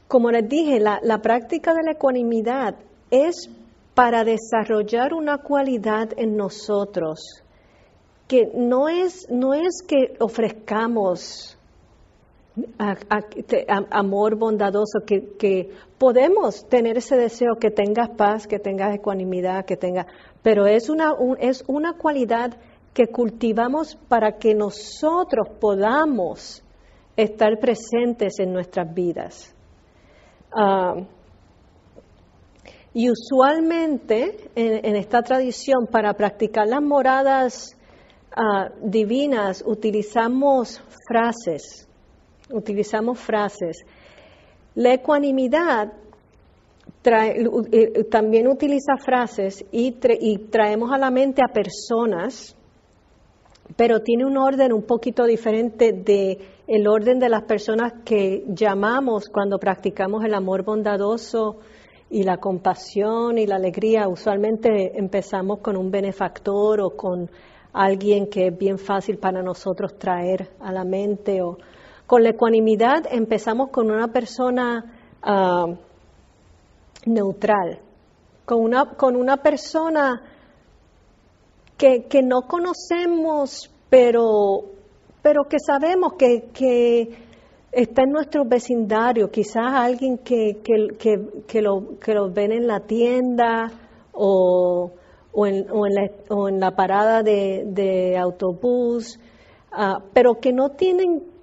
[0.09, 2.77] Como les dije, la, la práctica de la ecuanimidad
[3.11, 3.51] es
[3.95, 7.43] para desarrollar una cualidad en nosotros
[8.27, 11.59] que no es, no es que ofrezcamos
[13.91, 20.07] amor bondadoso, que, podemos tener ese deseo que tengas paz, que tengas ecuanimidad, que tengas,
[20.43, 22.57] pero es una, es una cualidad
[22.95, 26.63] que cultivamos para que nosotros podamos
[27.17, 29.55] estar presentes en nuestras vidas.
[30.53, 30.95] Ah,
[32.93, 37.77] y usualmente en, esta tradición, para practicar las moradas
[38.37, 41.89] uh, divinas, utilizamos frases
[42.53, 43.85] utilizamos frases.
[44.75, 45.93] La ecuanimidad
[47.03, 49.93] eh, también utiliza frases y,
[50.51, 52.55] traemos a la mente a personas,
[53.77, 59.29] pero tiene un orden un poquito diferente de el orden de las personas que llamamos
[59.29, 61.57] cuando practicamos el amor bondadoso
[62.11, 64.07] y la compasión y la alegría.
[64.07, 67.31] Usualmente empezamos con un benefactor o con
[67.73, 71.57] alguien que es bien fácil para nosotros traer a la mente o
[72.11, 74.85] con la ecuanimidad empezamos con una persona
[75.23, 75.67] ah,
[77.07, 77.79] neutral,
[78.45, 80.21] con una, con una persona
[81.79, 84.73] que, no conocemos, pero,
[85.23, 87.17] pero que sabemos que, que,
[87.71, 93.71] está en nuestro vecindario, quizás alguien que, que, lo, que lo ven en la tienda
[94.11, 94.91] o,
[95.31, 99.21] o, en, o, en, la, parada de, autobús,
[99.71, 101.39] ah, pero que no tienen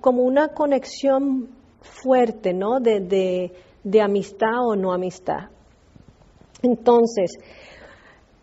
[0.00, 1.48] como una conexión
[1.80, 2.80] fuerte, ¿no?
[2.80, 5.48] De, de, amistad o no amistad.
[6.62, 7.38] Entonces,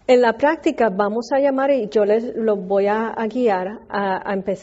[0.08, 3.80] en la práctica vamos a llamar, y yo les lo voy a, guiar,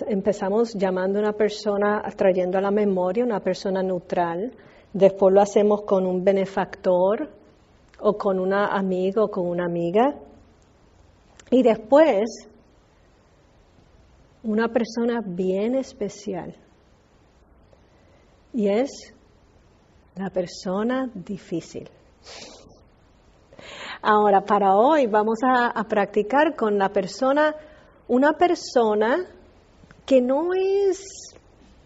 [0.08, 4.52] empezamos llamando a una persona, trayendo a la memoria una persona neutral,
[4.92, 7.30] después lo hacemos con un benefactor
[8.00, 10.14] o con un amigo o con una amiga,
[11.50, 12.48] y después
[14.44, 16.54] una persona bien especial
[18.52, 19.12] y es
[20.14, 21.88] la persona difícil.
[24.00, 27.54] Ahora, para hoy vamos a, practicar con la persona,
[28.06, 29.26] una persona
[30.04, 31.34] que no es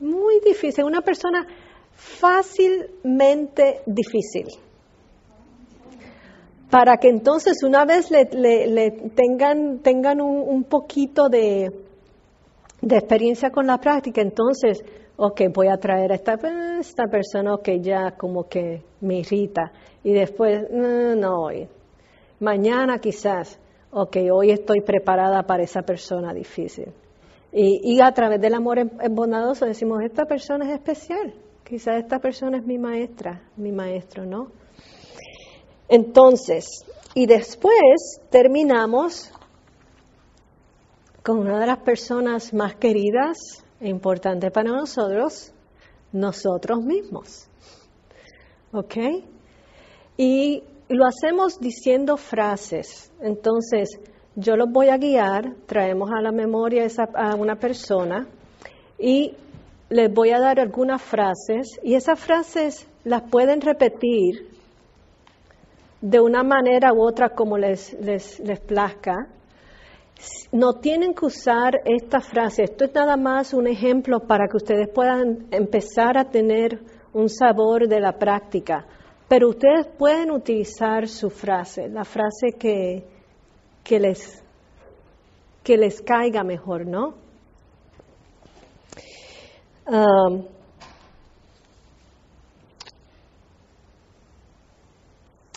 [0.00, 1.46] muy difícil, una persona
[1.94, 4.46] fácilmente difícil.
[6.70, 8.26] Para que entonces una vez le,
[9.14, 11.87] tengan, tengan un, poquito de,
[12.80, 14.84] de experiencia con la práctica, entonces
[15.18, 16.38] ok, voy a traer a esta,
[16.78, 19.72] esta persona que ya como que me irrita
[20.04, 21.68] y después, no, no hoy.
[22.38, 23.58] Mañana quizás,
[23.90, 26.92] ok, hoy estoy preparada para esa persona difícil.
[27.52, 28.78] Y, y a través del amor
[29.10, 34.52] bondadoso decimos, esta persona es especial, quizás esta persona es mi maestra, mi maestro, ¿no?
[35.88, 39.32] Entonces, y después terminamos
[41.28, 43.36] con una de las personas más queridas
[43.82, 45.52] importante para nosotros,
[46.10, 47.46] nosotros mismos.
[48.72, 48.96] ¿Ok?
[50.16, 53.12] Y lo hacemos diciendo frases.
[53.20, 53.90] Entonces,
[54.36, 58.26] yo los voy a guiar, traemos a la memoria a una persona
[58.98, 59.34] y
[59.90, 64.48] les voy a dar algunas frases y esas frases las pueden repetir
[66.00, 69.28] de una manera u otra como les, les, les plazca
[70.52, 72.64] no tienen que usar esta frase.
[72.64, 76.80] Esto es nada más un ejemplo para que ustedes puedan empezar a tener
[77.12, 78.86] un sabor de la práctica.
[79.28, 83.04] Pero ustedes pueden utilizar su frase, la frase que,
[83.98, 84.42] les,
[85.62, 87.14] que les caiga mejor, ¿no?
[89.86, 90.44] Um,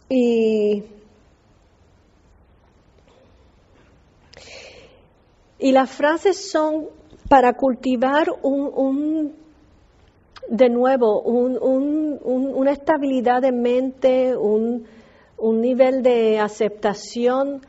[0.10, 0.84] y
[5.62, 6.88] Y las frases son
[7.30, 9.36] para cultivar un,
[10.50, 14.88] de nuevo, una estabilidad de mente, un,
[15.40, 17.62] nivel de aceptación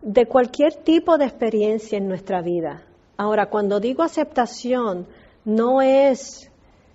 [0.00, 2.84] de cualquier tipo de experiencia en nuestra vida.
[3.16, 5.08] Ahora, cuando digo aceptación,
[5.44, 6.52] no es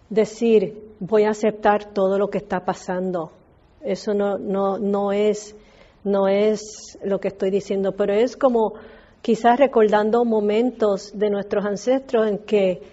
[0.10, 3.32] decir voy a aceptar todo lo que está pasando.
[3.82, 5.54] Eso no, no, no, es,
[6.06, 8.76] no es lo que estoy diciendo, pero es como
[9.26, 12.84] quizás recordando momentos de nuestros ancestros en que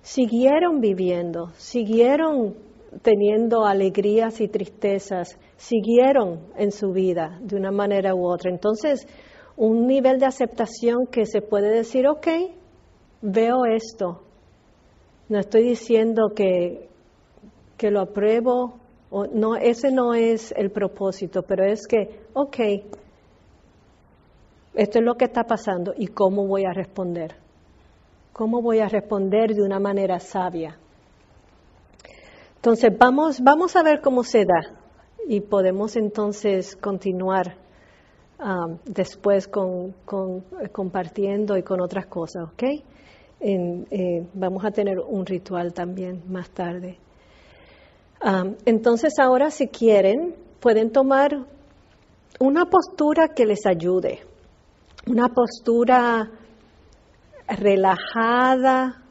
[0.00, 2.54] siguieron viviendo, siguieron
[3.02, 8.50] teniendo alegrías y tristezas, siguieron en su vida de una manera u otra.
[8.50, 9.06] Entonces,
[9.54, 12.26] un nivel de aceptación que se puede decir, ok,
[13.20, 14.22] veo esto.
[15.28, 16.88] No estoy diciendo que,
[17.76, 18.78] que lo apruebo,
[19.10, 22.56] o no, ese no es el propósito, pero es que, ok,
[24.74, 27.34] esto es lo que está pasando y cómo voy a responder.
[28.32, 30.78] ¿Cómo voy a responder de una manera sabia?
[32.56, 34.78] Entonces, vamos, vamos a ver cómo se da
[35.26, 37.56] y podemos entonces continuar
[38.38, 39.94] um, después con,
[40.72, 42.62] compartiendo y con otras cosas, ¿ok?
[43.40, 46.98] Eh, vamos a tener un ritual también más tarde.
[48.24, 51.44] Um, entonces, ahora si quieren, pueden tomar
[52.38, 54.20] una postura que les ayude,
[55.06, 56.30] una postura
[57.48, 59.02] relajada,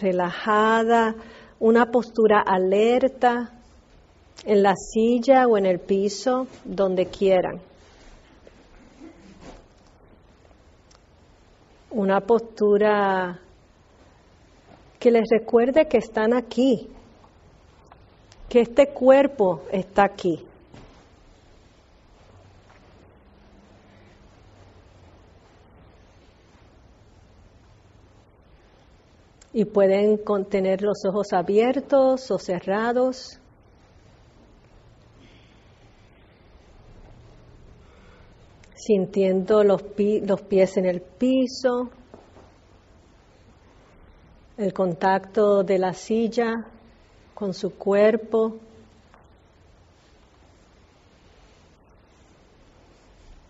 [0.00, 1.14] relajada,
[1.58, 3.52] una postura alerta
[4.44, 7.60] en la silla o en el piso, donde quieran.
[11.90, 13.40] Una postura
[15.00, 16.88] que les recuerde que están aquí,
[18.48, 20.45] que este cuerpo está aquí.
[29.56, 33.40] Y pueden tener los ojos abiertos o cerrados.
[38.74, 41.88] Sintiendo los, los pies en el piso,
[44.58, 46.52] el contacto de la silla
[47.32, 48.58] con su cuerpo.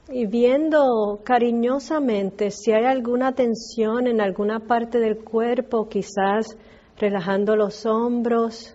[0.09, 6.57] Y viendo cariñosamente si hay alguna tensión en alguna parte del cuerpo, quizás
[6.97, 8.73] relajando los hombros.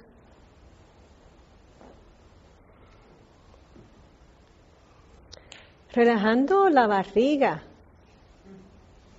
[5.94, 7.64] Relajando la barriga.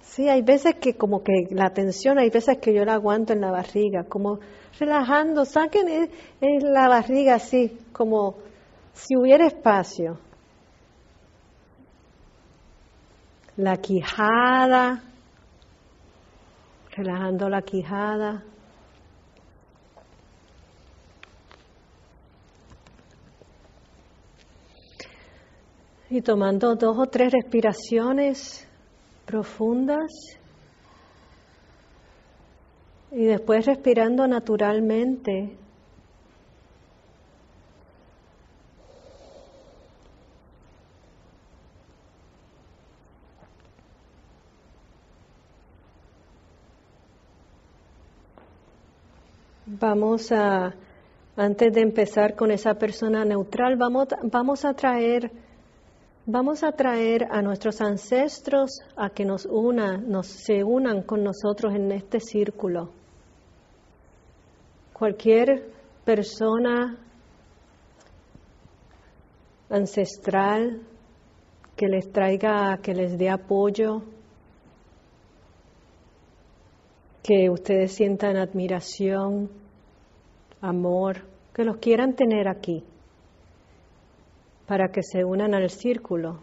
[0.00, 3.40] Sí, hay veces que como que la tensión, hay veces que yo la aguanto en
[3.40, 4.40] la barriga, como
[4.78, 8.36] relajando, saquen la barriga así, como
[8.92, 10.18] si hubiera espacio.
[13.56, 15.02] La quijada,
[16.90, 18.42] relajando la quijada.
[26.10, 28.68] Y tomando dos o tres respiraciones
[29.24, 30.10] profundas.
[33.10, 35.58] Y después respirando naturalmente
[49.82, 50.72] Vamos a,
[51.34, 55.32] antes de empezar con esa persona neutral, vamos, vamos a traer,
[56.24, 61.74] vamos a traer a nuestros ancestros a que nos unan, nos se unan con nosotros
[61.74, 62.92] en este círculo.
[64.92, 65.72] Cualquier
[66.04, 66.96] persona
[69.68, 70.80] ancestral
[71.74, 74.02] que les traiga, que les dé apoyo,
[77.24, 79.61] que ustedes sientan admiración,
[80.62, 81.18] amor,
[81.52, 82.82] que los quieran tener aquí,
[84.66, 86.40] para que se unan al círculo.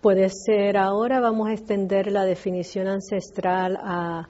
[0.00, 4.28] Puede ser ahora, vamos a extender la definición ancestral a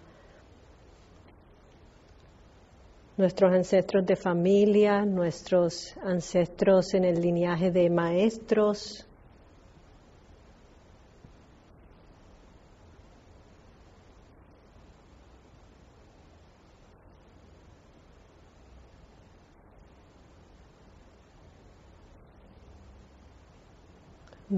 [3.17, 9.07] nuestros ancestros de familia, nuestros ancestros en el lineaje de maestros,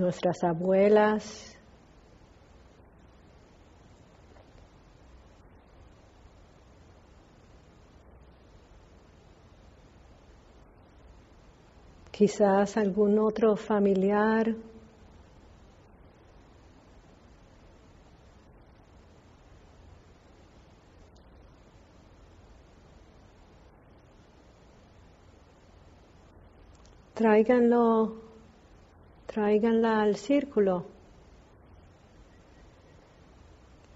[0.03, 1.57] nuestras abuelas,
[12.11, 14.57] quizás algún otro familiar.
[27.15, 28.32] Tráiganlo,
[29.33, 30.85] tráiganla al círculo.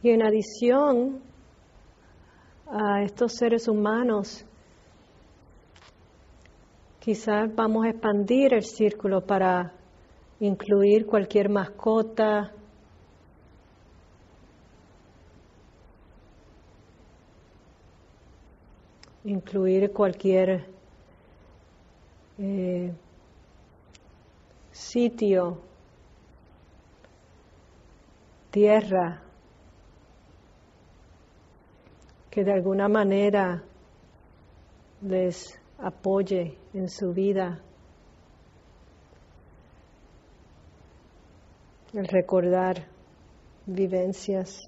[0.02, 1.20] Y en adición
[2.66, 4.46] a estos seres humanos,
[7.00, 9.72] quizás vamos a expandir el círculo para
[10.40, 12.52] incluir cualquier mascota,
[19.24, 20.66] incluir cualquier
[22.38, 22.94] eh,
[24.76, 25.62] sitio,
[28.50, 29.22] tierra,
[32.30, 33.64] que de alguna manera
[35.00, 37.62] les apoye en su vida.
[41.94, 42.86] El recordar
[43.64, 44.60] vivencias.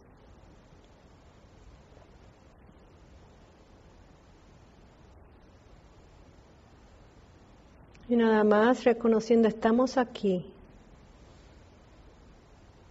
[8.08, 10.46] Y nada más reconociendo, estamos aquí.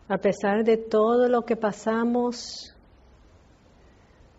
[0.07, 2.73] A pesar de todo lo que pasamos,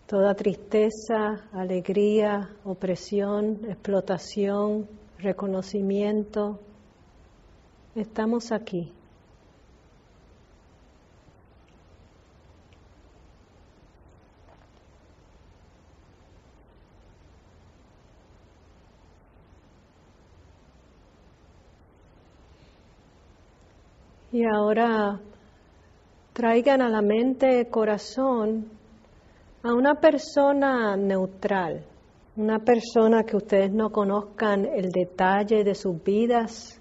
[0.09, 6.61] Toda tristeza, alegría, opresión, explotación, reconocimiento,
[7.95, 8.91] estamos aquí.
[24.31, 25.20] Y ahora
[26.35, 28.70] traigan a la mente, corazón,
[29.62, 31.85] a una persona neutral,
[32.37, 36.81] una persona que ustedes no conozcan el detalle de sus vidas,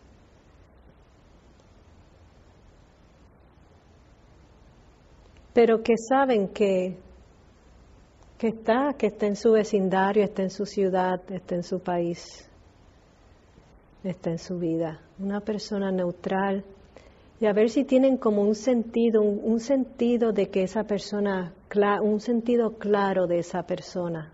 [5.53, 6.97] pero que saben que,
[8.37, 12.47] que está, que está en su vecindario, está en su ciudad, está en su país,
[14.03, 14.99] está en su vida.
[15.17, 16.63] Una persona neutral
[17.39, 21.53] y a ver si tienen como un sentido, un, sentido de que esa persona,
[22.01, 24.33] un sentido claro de esa persona.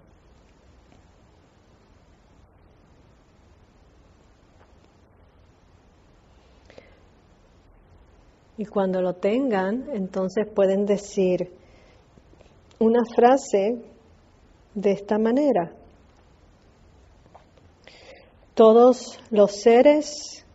[8.57, 11.51] Y cuando lo tengan, entonces pueden decir
[12.79, 13.83] una frase
[14.75, 15.73] de esta manera.
[18.53, 20.45] Todos los seres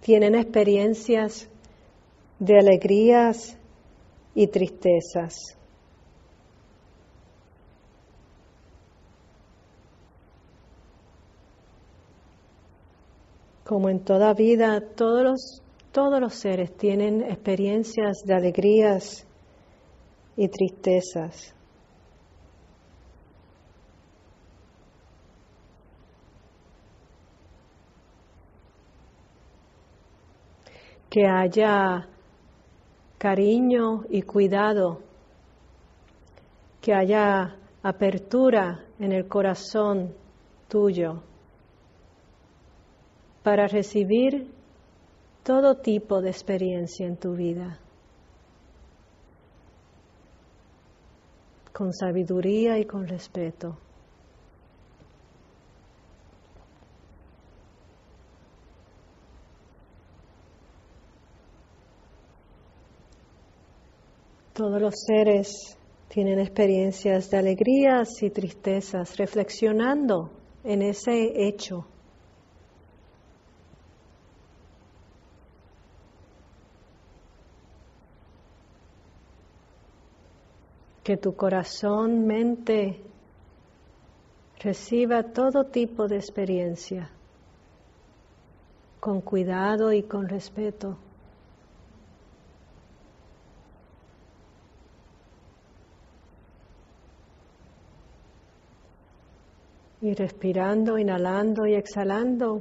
[0.00, 1.48] tienen experiencias
[2.38, 3.56] de alegrías
[4.34, 5.34] y tristezas.
[13.64, 19.26] Como en toda vida, todos los, todos los seres tienen experiencias de alegrías
[20.36, 21.54] y tristezas.
[31.08, 32.08] Que haya
[33.24, 35.00] cariño y cuidado,
[36.82, 40.14] que haya apertura en el corazón
[40.68, 41.22] tuyo
[43.42, 44.52] para recibir
[45.42, 47.78] todo tipo de experiencia en tu vida,
[51.72, 53.78] con sabiduría y con respeto.
[64.54, 65.76] Todos los seres
[66.06, 70.30] tienen experiencias de alegrías y tristezas, reflexionando
[70.62, 71.84] en ese hecho.
[81.02, 83.02] Que tu corazón, mente,
[84.60, 87.10] reciba todo tipo de experiencia
[89.00, 90.96] con cuidado y con respeto.
[100.04, 102.60] Y respirando, inhalando y exhalando,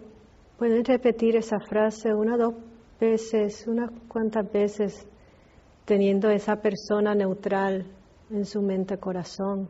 [0.57, 2.53] pueden repetir esa frase una, dos
[2.97, 5.05] veces, unas cuantas veces,
[5.83, 7.85] teniendo esa persona neutral
[8.29, 9.67] en su mente-corazón.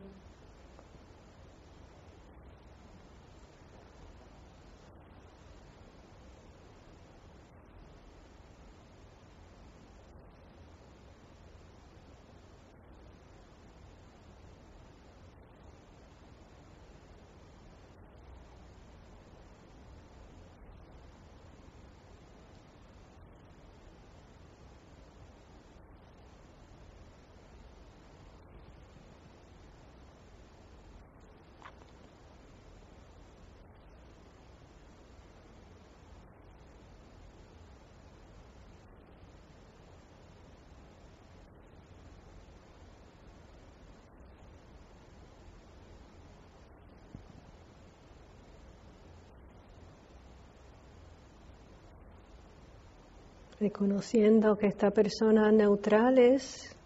[53.64, 56.76] Reconociendo que esta persona neutral es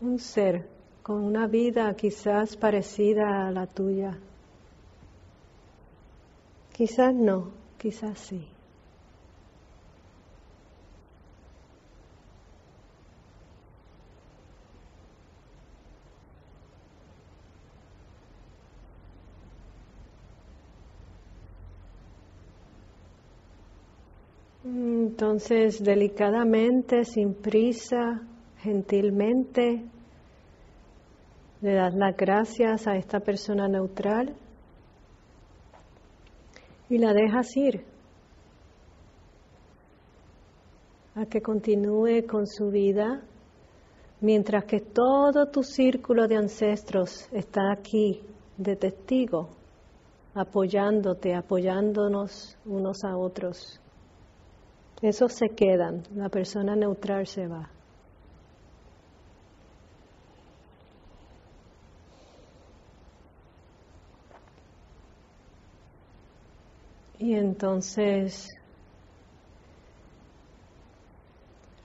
[0.00, 0.66] un ser
[1.02, 4.16] con una vida quizás parecida a la tuya.
[6.72, 8.53] Quizás no, quizás sí.
[24.64, 28.22] Entonces, delicadamente, sin prisa,
[28.58, 29.84] gentilmente,
[31.60, 34.34] le das las gracias a esta persona neutral
[36.88, 37.84] y la dejas ir
[41.14, 43.22] a que continúe con su vida
[44.20, 48.22] mientras que todo tu círculo de ancestros está aquí
[48.56, 49.50] de testigo,
[50.34, 53.80] apoyándote, apoyándonos unos a otros.
[55.04, 57.68] Esos se quedan, la persona neutral se va.
[67.18, 68.48] Y entonces,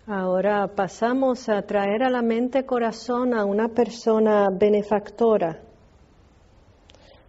[0.07, 5.59] ahora pasamos a traer a la mente corazón a una persona benefactora,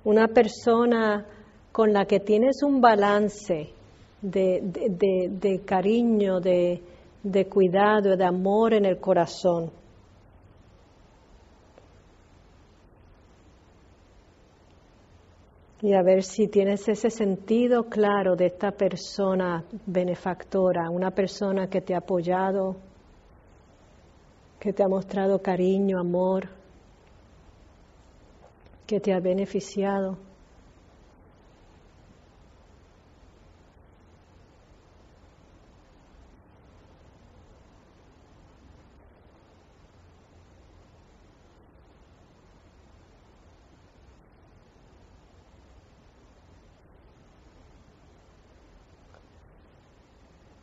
[0.04, 1.26] una persona
[1.72, 3.79] con la que tienes un balance
[4.22, 6.82] de, cariño, de,
[7.22, 9.70] de cuidado, de amor en el corazón.
[15.82, 21.80] Y a ver si tienes ese sentido claro de esta persona benefactora, una persona que
[21.80, 22.76] te ha apoyado,
[24.58, 26.50] que te ha mostrado cariño, amor,
[28.86, 30.18] que te ha beneficiado.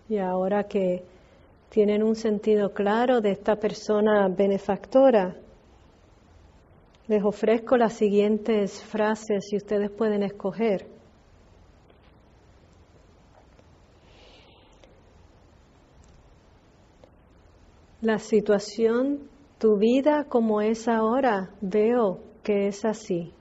[0.09, 1.03] Y ahora que
[1.69, 5.35] tienen un sentido claro de esta persona benefactora,
[7.07, 10.87] les ofrezco las siguientes frases y ustedes pueden escoger.
[18.01, 23.33] La situación, tu vida como es ahora, veo que es así.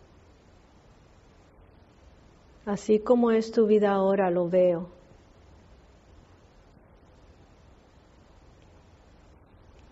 [2.65, 4.96] Así como es tu vida ahora, lo veo.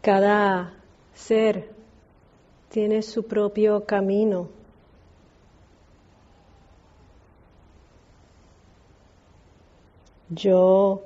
[0.05, 0.75] Cada
[1.15, 1.71] ser
[2.69, 4.51] tiene su propio camino.
[10.29, 11.05] Yo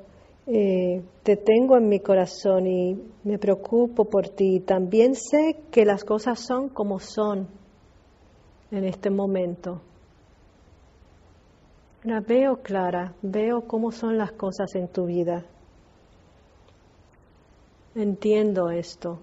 [0.49, 4.59] eh, te tengo en mi corazón y me preocupo por ti.
[4.59, 7.47] También sé que las cosas son como son
[8.73, 9.81] en este momento.
[12.03, 15.45] La veo clara, veo cómo son las cosas en tu vida.
[17.99, 19.19] Entiendo esto.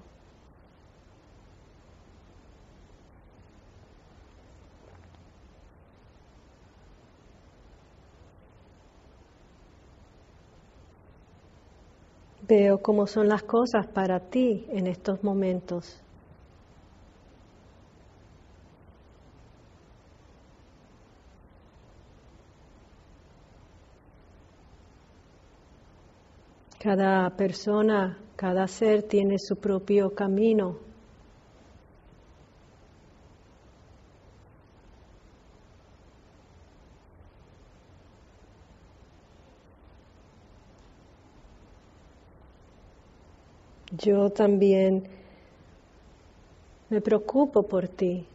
[12.42, 16.04] Veo cómo son las cosas para ti en estos momentos.
[26.78, 30.78] Cada persona cada ser tiene su propio camino.
[43.98, 45.08] Yo también
[46.90, 48.26] me preocupo por ti.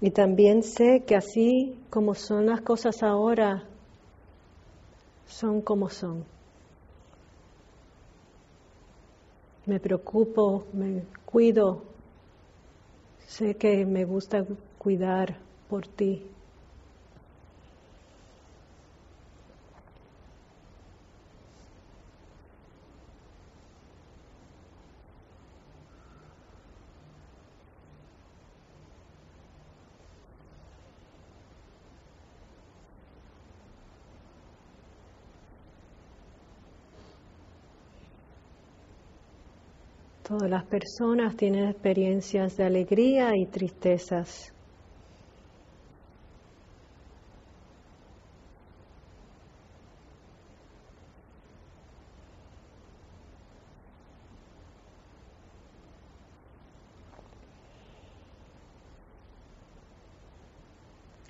[0.00, 3.62] Y también sé que así como son las cosas ahora,
[5.26, 6.33] son como son.
[9.66, 11.82] Me preocupo, me cuido,
[13.26, 14.44] sé que me gusta
[14.78, 15.38] cuidar
[15.68, 16.26] por ti.
[40.26, 44.54] Todas las personas tienen experiencias de alegría y tristezas.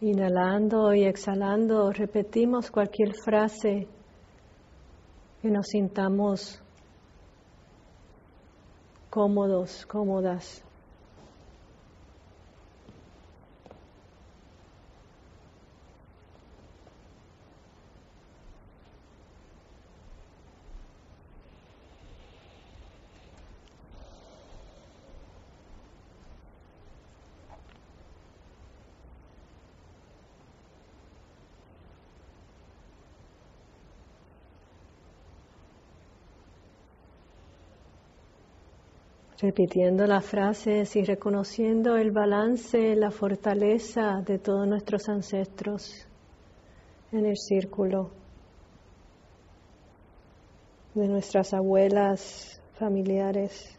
[0.01, 3.89] Inhalando y exhalando, repetimos cualquier frase
[5.43, 6.64] que nos sintamos
[9.15, 10.65] cómodos, cómodas.
[39.45, 46.09] Repitiendo las frases y reconociendo el balance, la fortaleza de todos nuestros ancestros
[47.13, 48.11] en el círculo,
[50.95, 53.79] de nuestras abuelas familiares.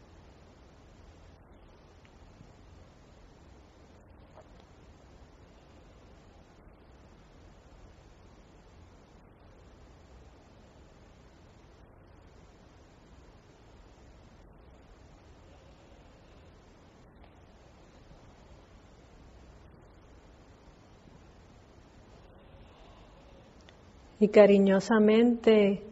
[24.26, 25.82] Y cariñosamente,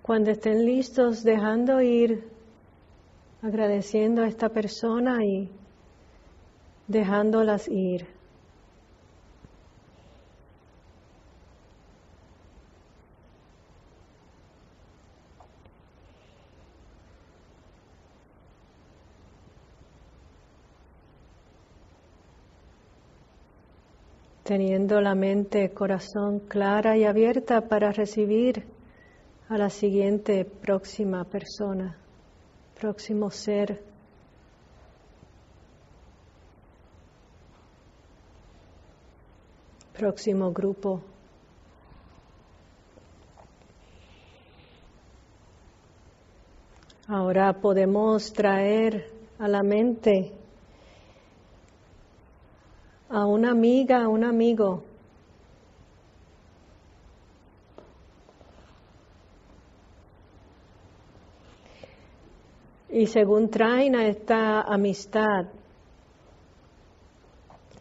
[0.00, 2.24] cuando estén listos, dejando ir,
[3.42, 5.50] agradeciendo a esta persona y
[6.88, 8.06] dejándolas ir.
[24.42, 28.64] Teniendo la mente, corazón clara y abierta para recibir
[29.48, 31.96] a la siguiente próxima persona,
[32.78, 33.92] próximo ser.
[40.02, 41.00] próximo grupo.
[47.06, 50.32] Ahora podemos traer a la mente
[53.12, 54.84] a una amiga, a un amigo.
[62.88, 65.46] Y según traen a esta amistad,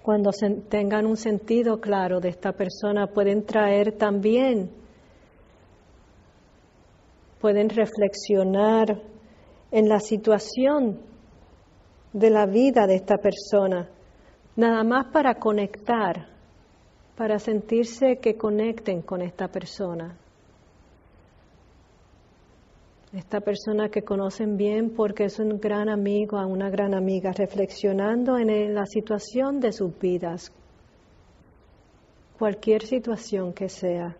[0.03, 0.31] cuando
[0.67, 4.69] tengan un sentido claro de esta persona, pueden traer también,
[7.39, 9.01] pueden reflexionar
[9.71, 10.99] en la situación
[12.11, 13.87] de la vida de esta persona
[14.55, 16.27] nada más para conectar,
[17.15, 20.17] para sentirse que conecten con esta persona.
[23.13, 28.73] Esta persona que conocen bien porque es un gran amigo, una gran amiga, reflexionando en
[28.73, 30.53] la situación de sus vidas,
[32.39, 34.15] cualquier situación que sea.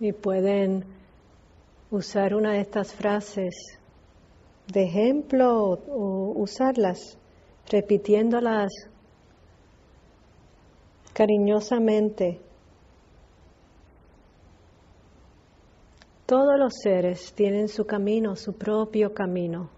[0.00, 0.84] Y pueden
[1.90, 3.54] usar una de estas frases
[4.66, 7.18] de ejemplo o, usarlas,
[7.70, 8.70] repitiéndolas
[11.12, 12.40] cariñosamente.
[16.24, 19.68] Todos los seres tienen su camino, su propio camino.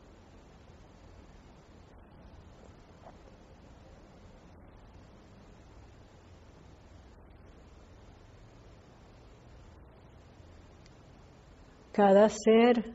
[11.93, 12.91] Cada ser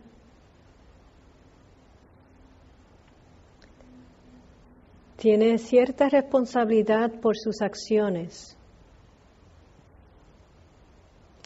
[5.18, 8.58] tiene cierta responsabilidad por sus acciones.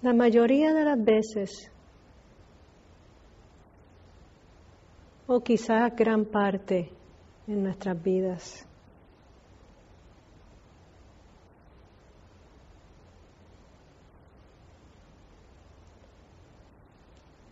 [0.01, 1.71] La mayoría de las veces,
[5.27, 6.89] o quizás gran parte
[7.47, 8.70] en nuestras vidas.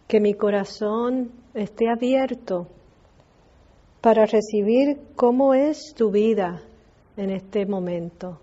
[0.10, 2.68] Que mi corazón esté abierto
[4.02, 6.64] para recibir cómo es tu vida
[7.16, 8.40] en este momento.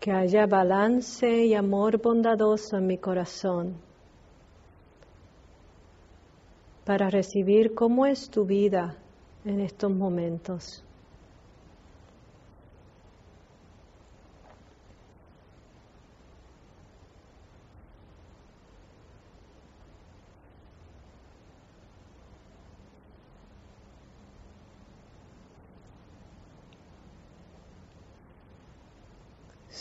[0.00, 3.76] Que haya balance y amor bondadoso en mi corazón
[6.84, 8.96] para recibir cómo es tu vida
[9.44, 10.84] en estos momentos.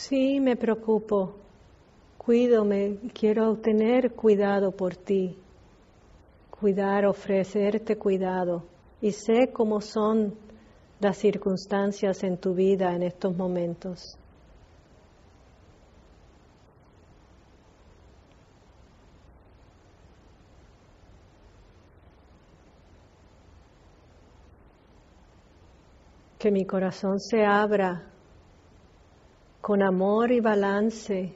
[0.09, 1.35] Sí, me preocupo.
[2.17, 5.37] Cuido, me quiero tener cuidado por ti.
[6.49, 8.63] Cuidar, ofrecerte cuidado.
[9.01, 10.33] Y sé cómo son
[10.99, 14.17] las circunstancias en tu vida en estos momentos.
[26.39, 28.18] Que mi corazón se abra
[29.69, 31.31] con amor y balance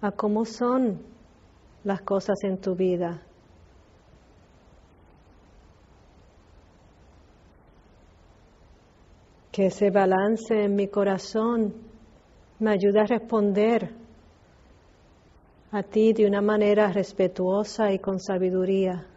[0.00, 1.02] a cómo son
[1.84, 3.20] las cosas en tu vida.
[9.52, 11.74] Que ese balance en mi corazón
[12.58, 13.90] me ayude a responder
[15.72, 19.13] a ti de una manera respetuosa y con sabiduría.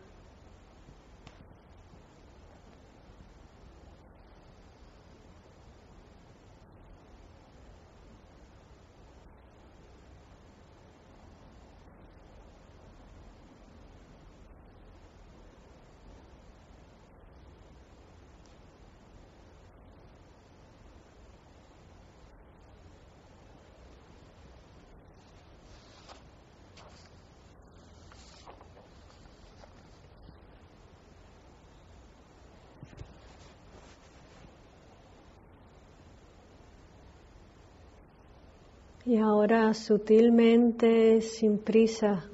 [39.08, 42.26] Y ahora sutilmente, sin prisa,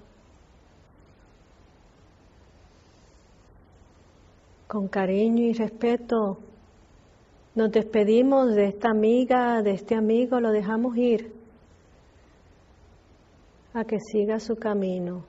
[4.68, 6.40] con cariño y respeto,
[7.54, 11.32] nos despedimos de esta amiga, de este amigo, lo dejamos ir
[13.76, 15.26] a que siga su camino.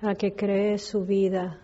[0.00, 1.58] a que cree su vida.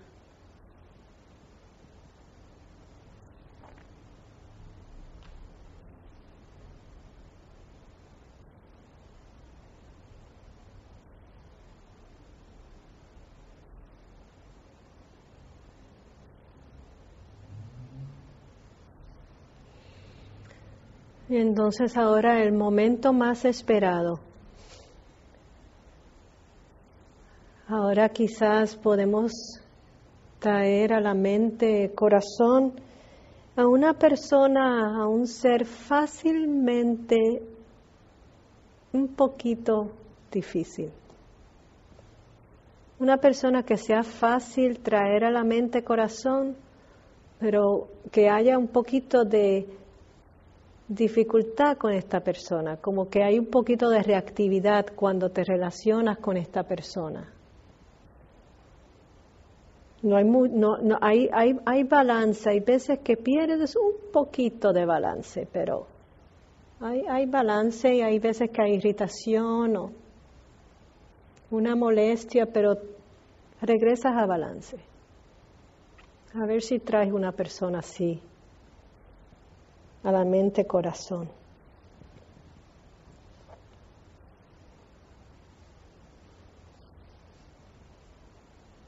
[21.37, 24.21] Entonces ahora el momento más esperado.
[27.67, 29.33] Ahora quizás podemos
[30.39, 32.75] traer a la mente, corazón,
[33.57, 37.43] a una persona, a un ser fácilmente
[38.93, 39.91] un poquito
[40.31, 40.93] difícil.
[43.01, 46.57] Una persona que sea fácil traer a la mente corazón,
[47.41, 49.84] pero que haya un poquito de
[50.89, 56.37] dificultad con esta persona, como que hay un poquito de reactividad cuando te relacionas con
[56.37, 57.33] esta persona.
[60.03, 64.85] No hay, no, no, hay, hay, hay balance, hay veces que pierdes un poquito de
[64.85, 65.87] balance, pero
[66.81, 69.93] hay, hay balance y hay veces que hay irritación o
[71.51, 72.75] una molestia, pero
[73.63, 74.77] regresas a balance.
[76.35, 78.21] A ver si traes una persona así
[80.05, 81.29] a la mente corazón.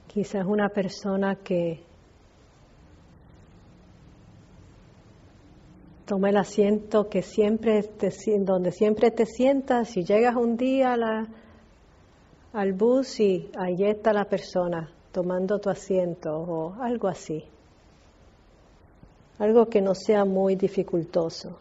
[0.07, 1.83] Quizás una persona que
[6.07, 8.11] toma el asiento que siempre te,
[8.41, 10.95] donde siempre te sientas y llegas un día
[12.53, 17.45] al bus y ahí está la persona tomando tu asiento o algo así
[19.39, 21.59] algo que no sea muy dificultoso.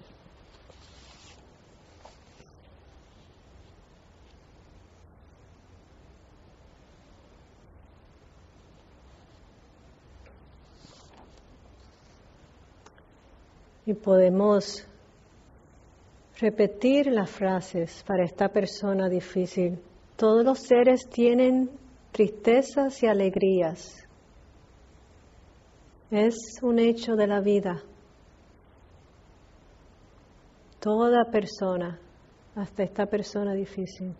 [13.88, 14.84] Y podemos
[16.40, 19.80] repetir las frases para esta persona difícil.
[20.16, 21.70] Todos los seres tienen
[22.12, 24.05] tristezas y alegrías.
[26.12, 27.82] Es un hecho de la vida.
[30.80, 32.00] Toda persona,
[32.56, 34.14] hasta esta persona difícil.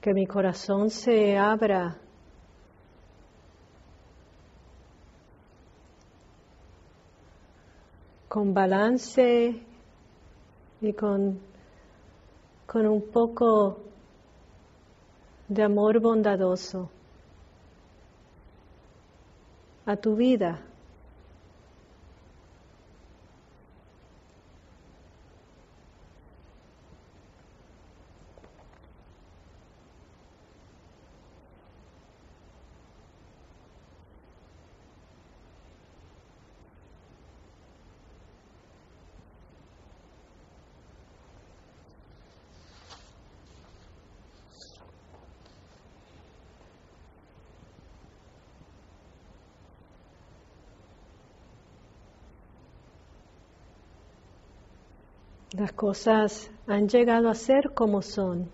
[0.00, 2.00] Que mi corazón se abra
[8.28, 9.60] con balance
[10.80, 11.38] y con,
[12.66, 13.78] con un poco
[15.48, 16.90] de amor bondadoso
[19.86, 20.60] a tu vida,
[55.52, 58.50] Las cosas han llegado a ser como son.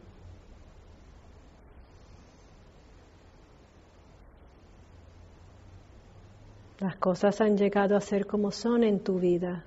[6.79, 9.65] Las cosas han llegado a ser como son en tu vida.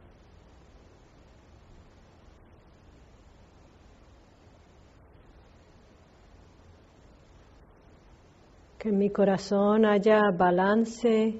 [8.78, 11.40] Que en mi corazón haya balance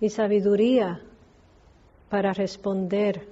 [0.00, 1.02] y sabiduría
[2.08, 3.28] para responder,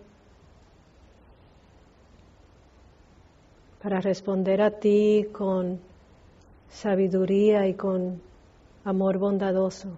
[3.89, 5.81] para responder a ti con
[6.69, 8.21] sabiduría y con
[8.85, 9.89] amor bondadoso.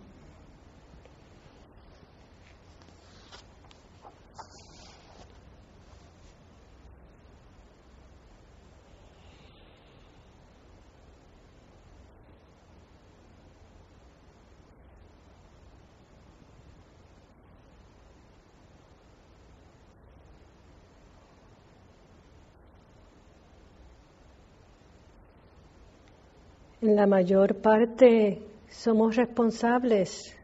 [26.82, 30.34] En la mayor parte somos responsables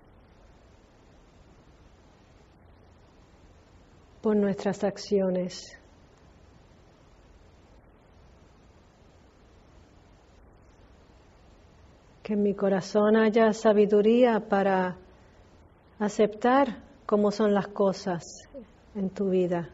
[4.21, 5.79] por nuestras acciones.
[12.23, 14.99] Que en mi corazón haya sabiduría para
[15.99, 18.25] aceptar cómo son las cosas
[18.95, 19.71] en tu vida.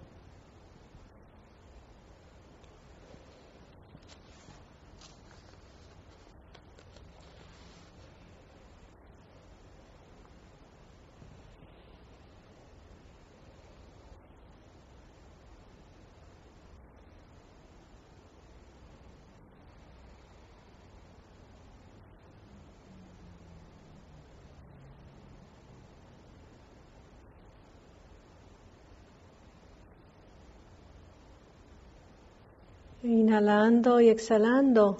[33.04, 34.96] Inhalando y exhalando.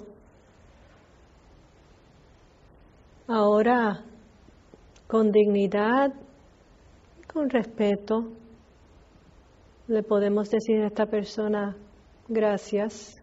[3.27, 4.03] Ahora,
[5.07, 6.13] con dignidad,
[7.31, 8.33] con respeto,
[9.87, 11.77] le podemos decir a esta persona
[12.27, 13.21] gracias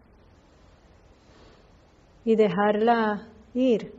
[2.25, 3.93] y dejarla ir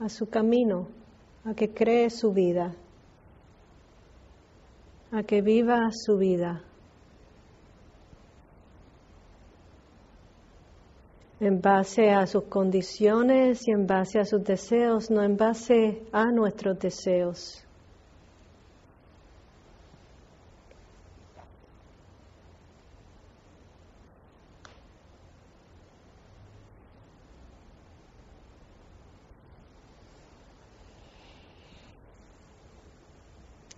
[0.00, 0.88] a su camino,
[1.44, 2.74] a que cree su vida,
[5.12, 6.62] a que viva su vida.
[11.44, 16.26] En base a sus condiciones y en base a sus deseos, no en base a
[16.30, 17.60] nuestros deseos.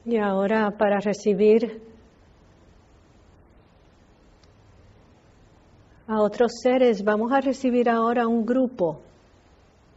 [0.04, 1.82] Y ahora para recibir
[6.08, 9.00] a otros seres, vamos a recibir ahora un grupo,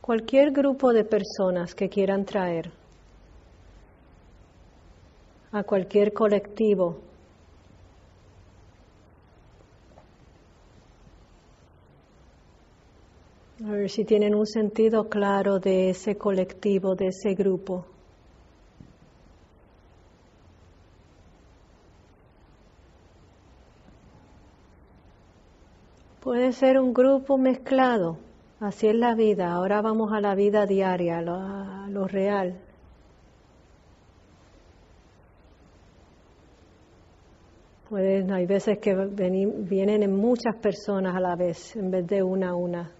[0.01, 2.72] cualquier grupo de personas que quieran traer,
[5.51, 6.97] a cualquier colectivo.
[13.66, 17.86] A ver si tienen un sentido claro de ese colectivo, de ese grupo.
[26.30, 28.20] Puede ser un grupo mezclado,
[28.60, 29.52] así es la vida.
[29.52, 32.56] Ahora vamos a la vida diaria, a lo, real.
[37.90, 42.50] Pueden, hay veces que vienen en muchas personas a la vez, en vez de una
[42.50, 42.92] a una.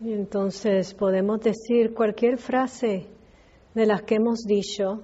[0.00, 3.06] Y entonces podemos decir cualquier frase
[3.72, 5.00] de las que hemos dicho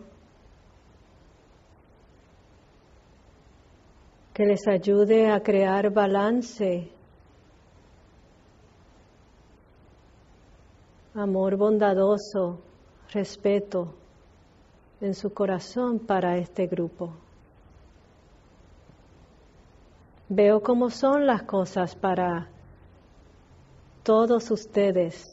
[4.34, 6.90] que les ayude a crear balance,
[11.14, 12.58] amor bondadoso,
[13.12, 13.94] respeto
[15.00, 17.14] en su corazón para este grupo.
[20.28, 22.48] Veo cómo son las cosas para
[24.02, 25.30] todos ustedes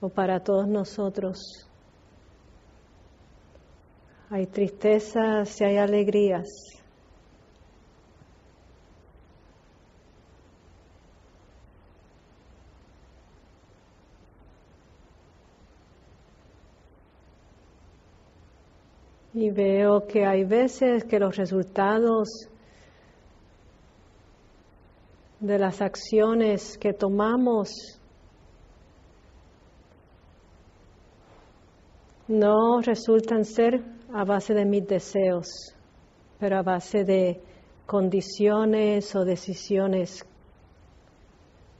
[0.00, 1.68] o para todos nosotros.
[4.30, 6.77] Hay tristezas y hay alegrías.
[19.40, 22.48] Y veo que hay veces que los resultados
[25.38, 27.70] de las acciones que tomamos
[32.26, 35.46] no resultan ser a base de mis deseos,
[36.40, 37.40] pero a base de
[37.86, 40.26] condiciones o decisiones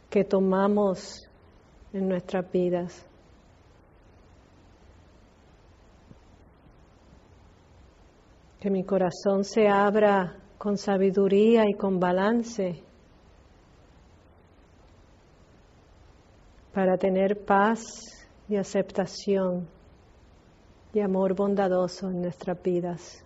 [0.09, 1.29] que tomamos
[1.93, 3.08] en nuestras vidas.
[8.61, 12.83] Que mi corazón se abra con sabiduría y con balance
[16.75, 17.83] para tener paz
[18.49, 19.69] y aceptación
[20.93, 23.25] y amor bondadoso en nuestras vidas.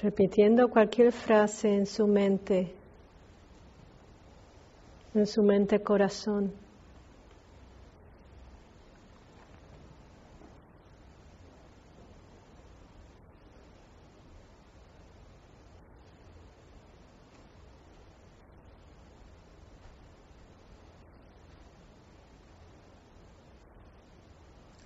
[0.00, 2.72] Repitiendo cualquier frase en su mente,
[5.14, 6.52] en su mente corazón.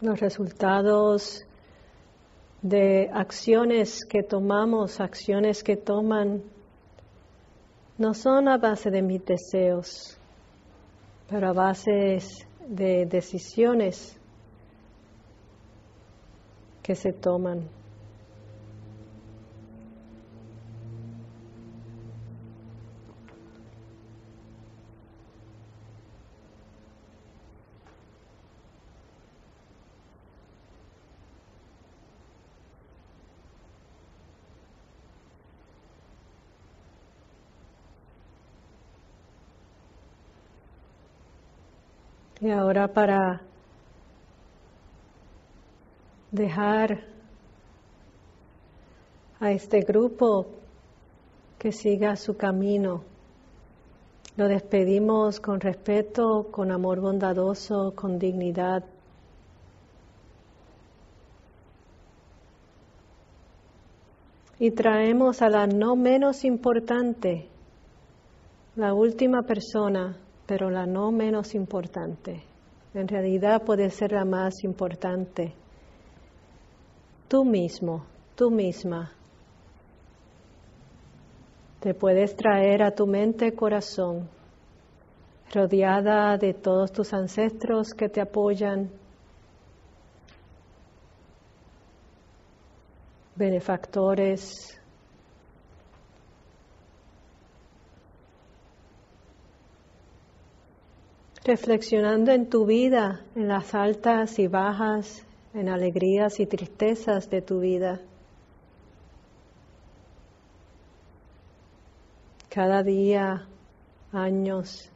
[0.01, 1.47] Los resultados
[2.63, 6.43] de acciones que tomamos, acciones que toman,
[7.99, 10.17] no son a base de mis deseos,
[11.29, 12.19] pero a base
[12.67, 14.17] de decisiones
[16.83, 17.69] que se toman.
[42.43, 43.41] Y ahora para
[46.33, 47.05] dejar
[49.39, 50.49] a este grupo
[51.61, 53.05] que siga su camino.
[54.37, 58.83] Lo despedimos con respeto, con amor bondadoso, con dignidad.
[64.59, 67.47] Y traemos a la no menos importante,
[68.75, 70.17] la última persona
[70.47, 72.43] pero la no menos importante.
[72.95, 75.55] En realidad puede ser la más importante.
[77.29, 79.13] Tú mismo, tú misma,
[81.81, 84.29] te puedes traer a tu mente corazón,
[85.53, 88.91] rodeada de todos tus ancestros que te apoyan,
[93.35, 94.79] benefactores,
[101.45, 107.61] reflexionando en tu vida, en las altas y bajas, en alegrías y tristezas de tu
[107.61, 108.01] vida.
[112.49, 113.49] Cada día,
[114.13, 114.89] años.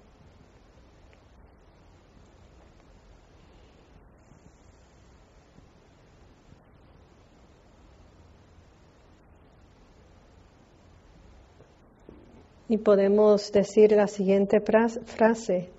[12.69, 15.71] Y podemos decir la siguiente frase,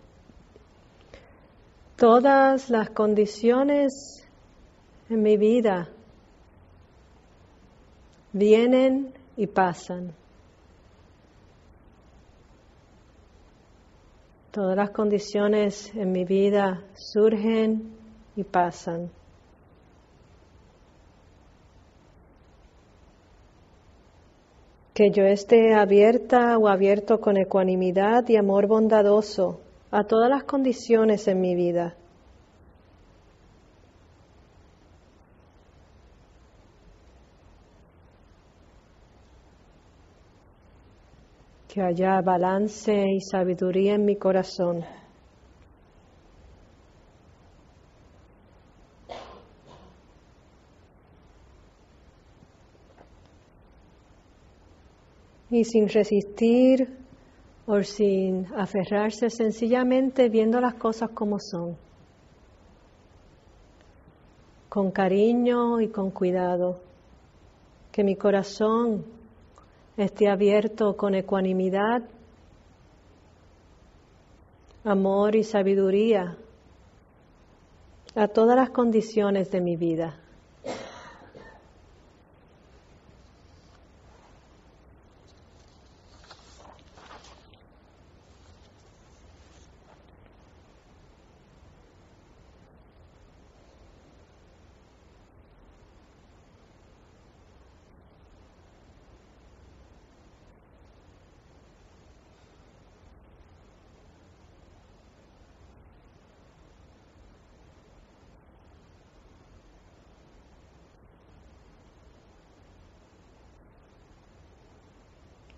[1.97, 4.23] todas las condiciones
[5.09, 5.89] en mi vida
[8.31, 10.13] vienen y pasan.
[14.51, 17.95] Todas las condiciones en mi vida surgen
[18.35, 19.09] y pasan.
[24.93, 29.61] Que yo esté abierta o abierto con ecuanimidad y amor bondadoso
[29.91, 31.95] a todas las condiciones en mi vida.
[41.67, 44.83] Que haya balance y sabiduría en mi corazón.
[55.49, 57.06] Y sin resistir
[57.67, 61.75] o sin aferrarse, sencillamente viendo las cosas como son,
[64.69, 66.79] con cariño y con cuidado,
[67.91, 69.05] que mi corazón
[69.97, 72.03] esté abierto con ecuanimidad,
[74.85, 76.37] amor y sabiduría
[78.15, 80.17] a todas las condiciones de mi vida.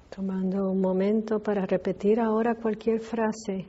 [0.09, 3.67] Tomando un momento para repetir ahora cualquier frase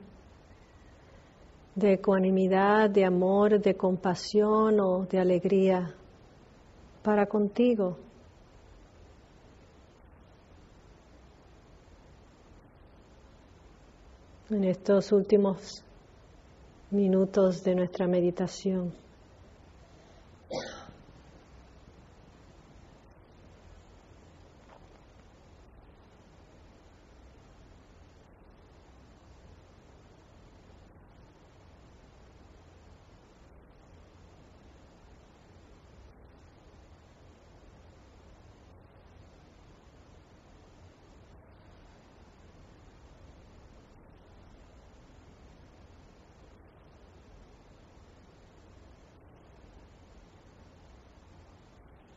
[1.75, 5.93] de ecuanimidad, de amor, de compasión o de alegría
[7.03, 7.97] para contigo.
[14.49, 15.83] En estos últimos
[16.89, 18.91] minutos de nuestra meditación.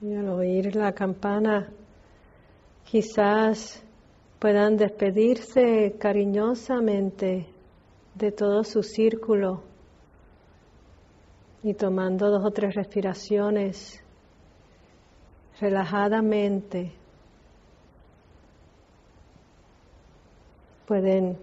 [0.05, 0.29] Y al
[0.75, 1.71] la campana,
[2.85, 3.83] quizás
[4.39, 7.47] puedan despedirse cariñosamente
[8.15, 9.63] de todo su círculo
[11.63, 14.01] y tomando dos o tres respiraciones
[15.61, 16.93] relajadamente
[20.87, 21.39] pueden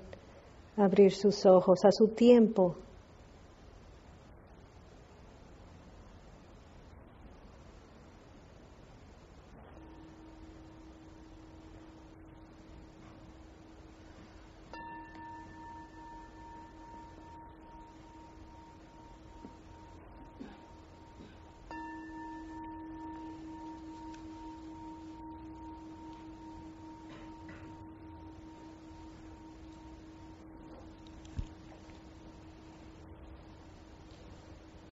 [0.77, 2.75] abrir sus ojos a su tiempo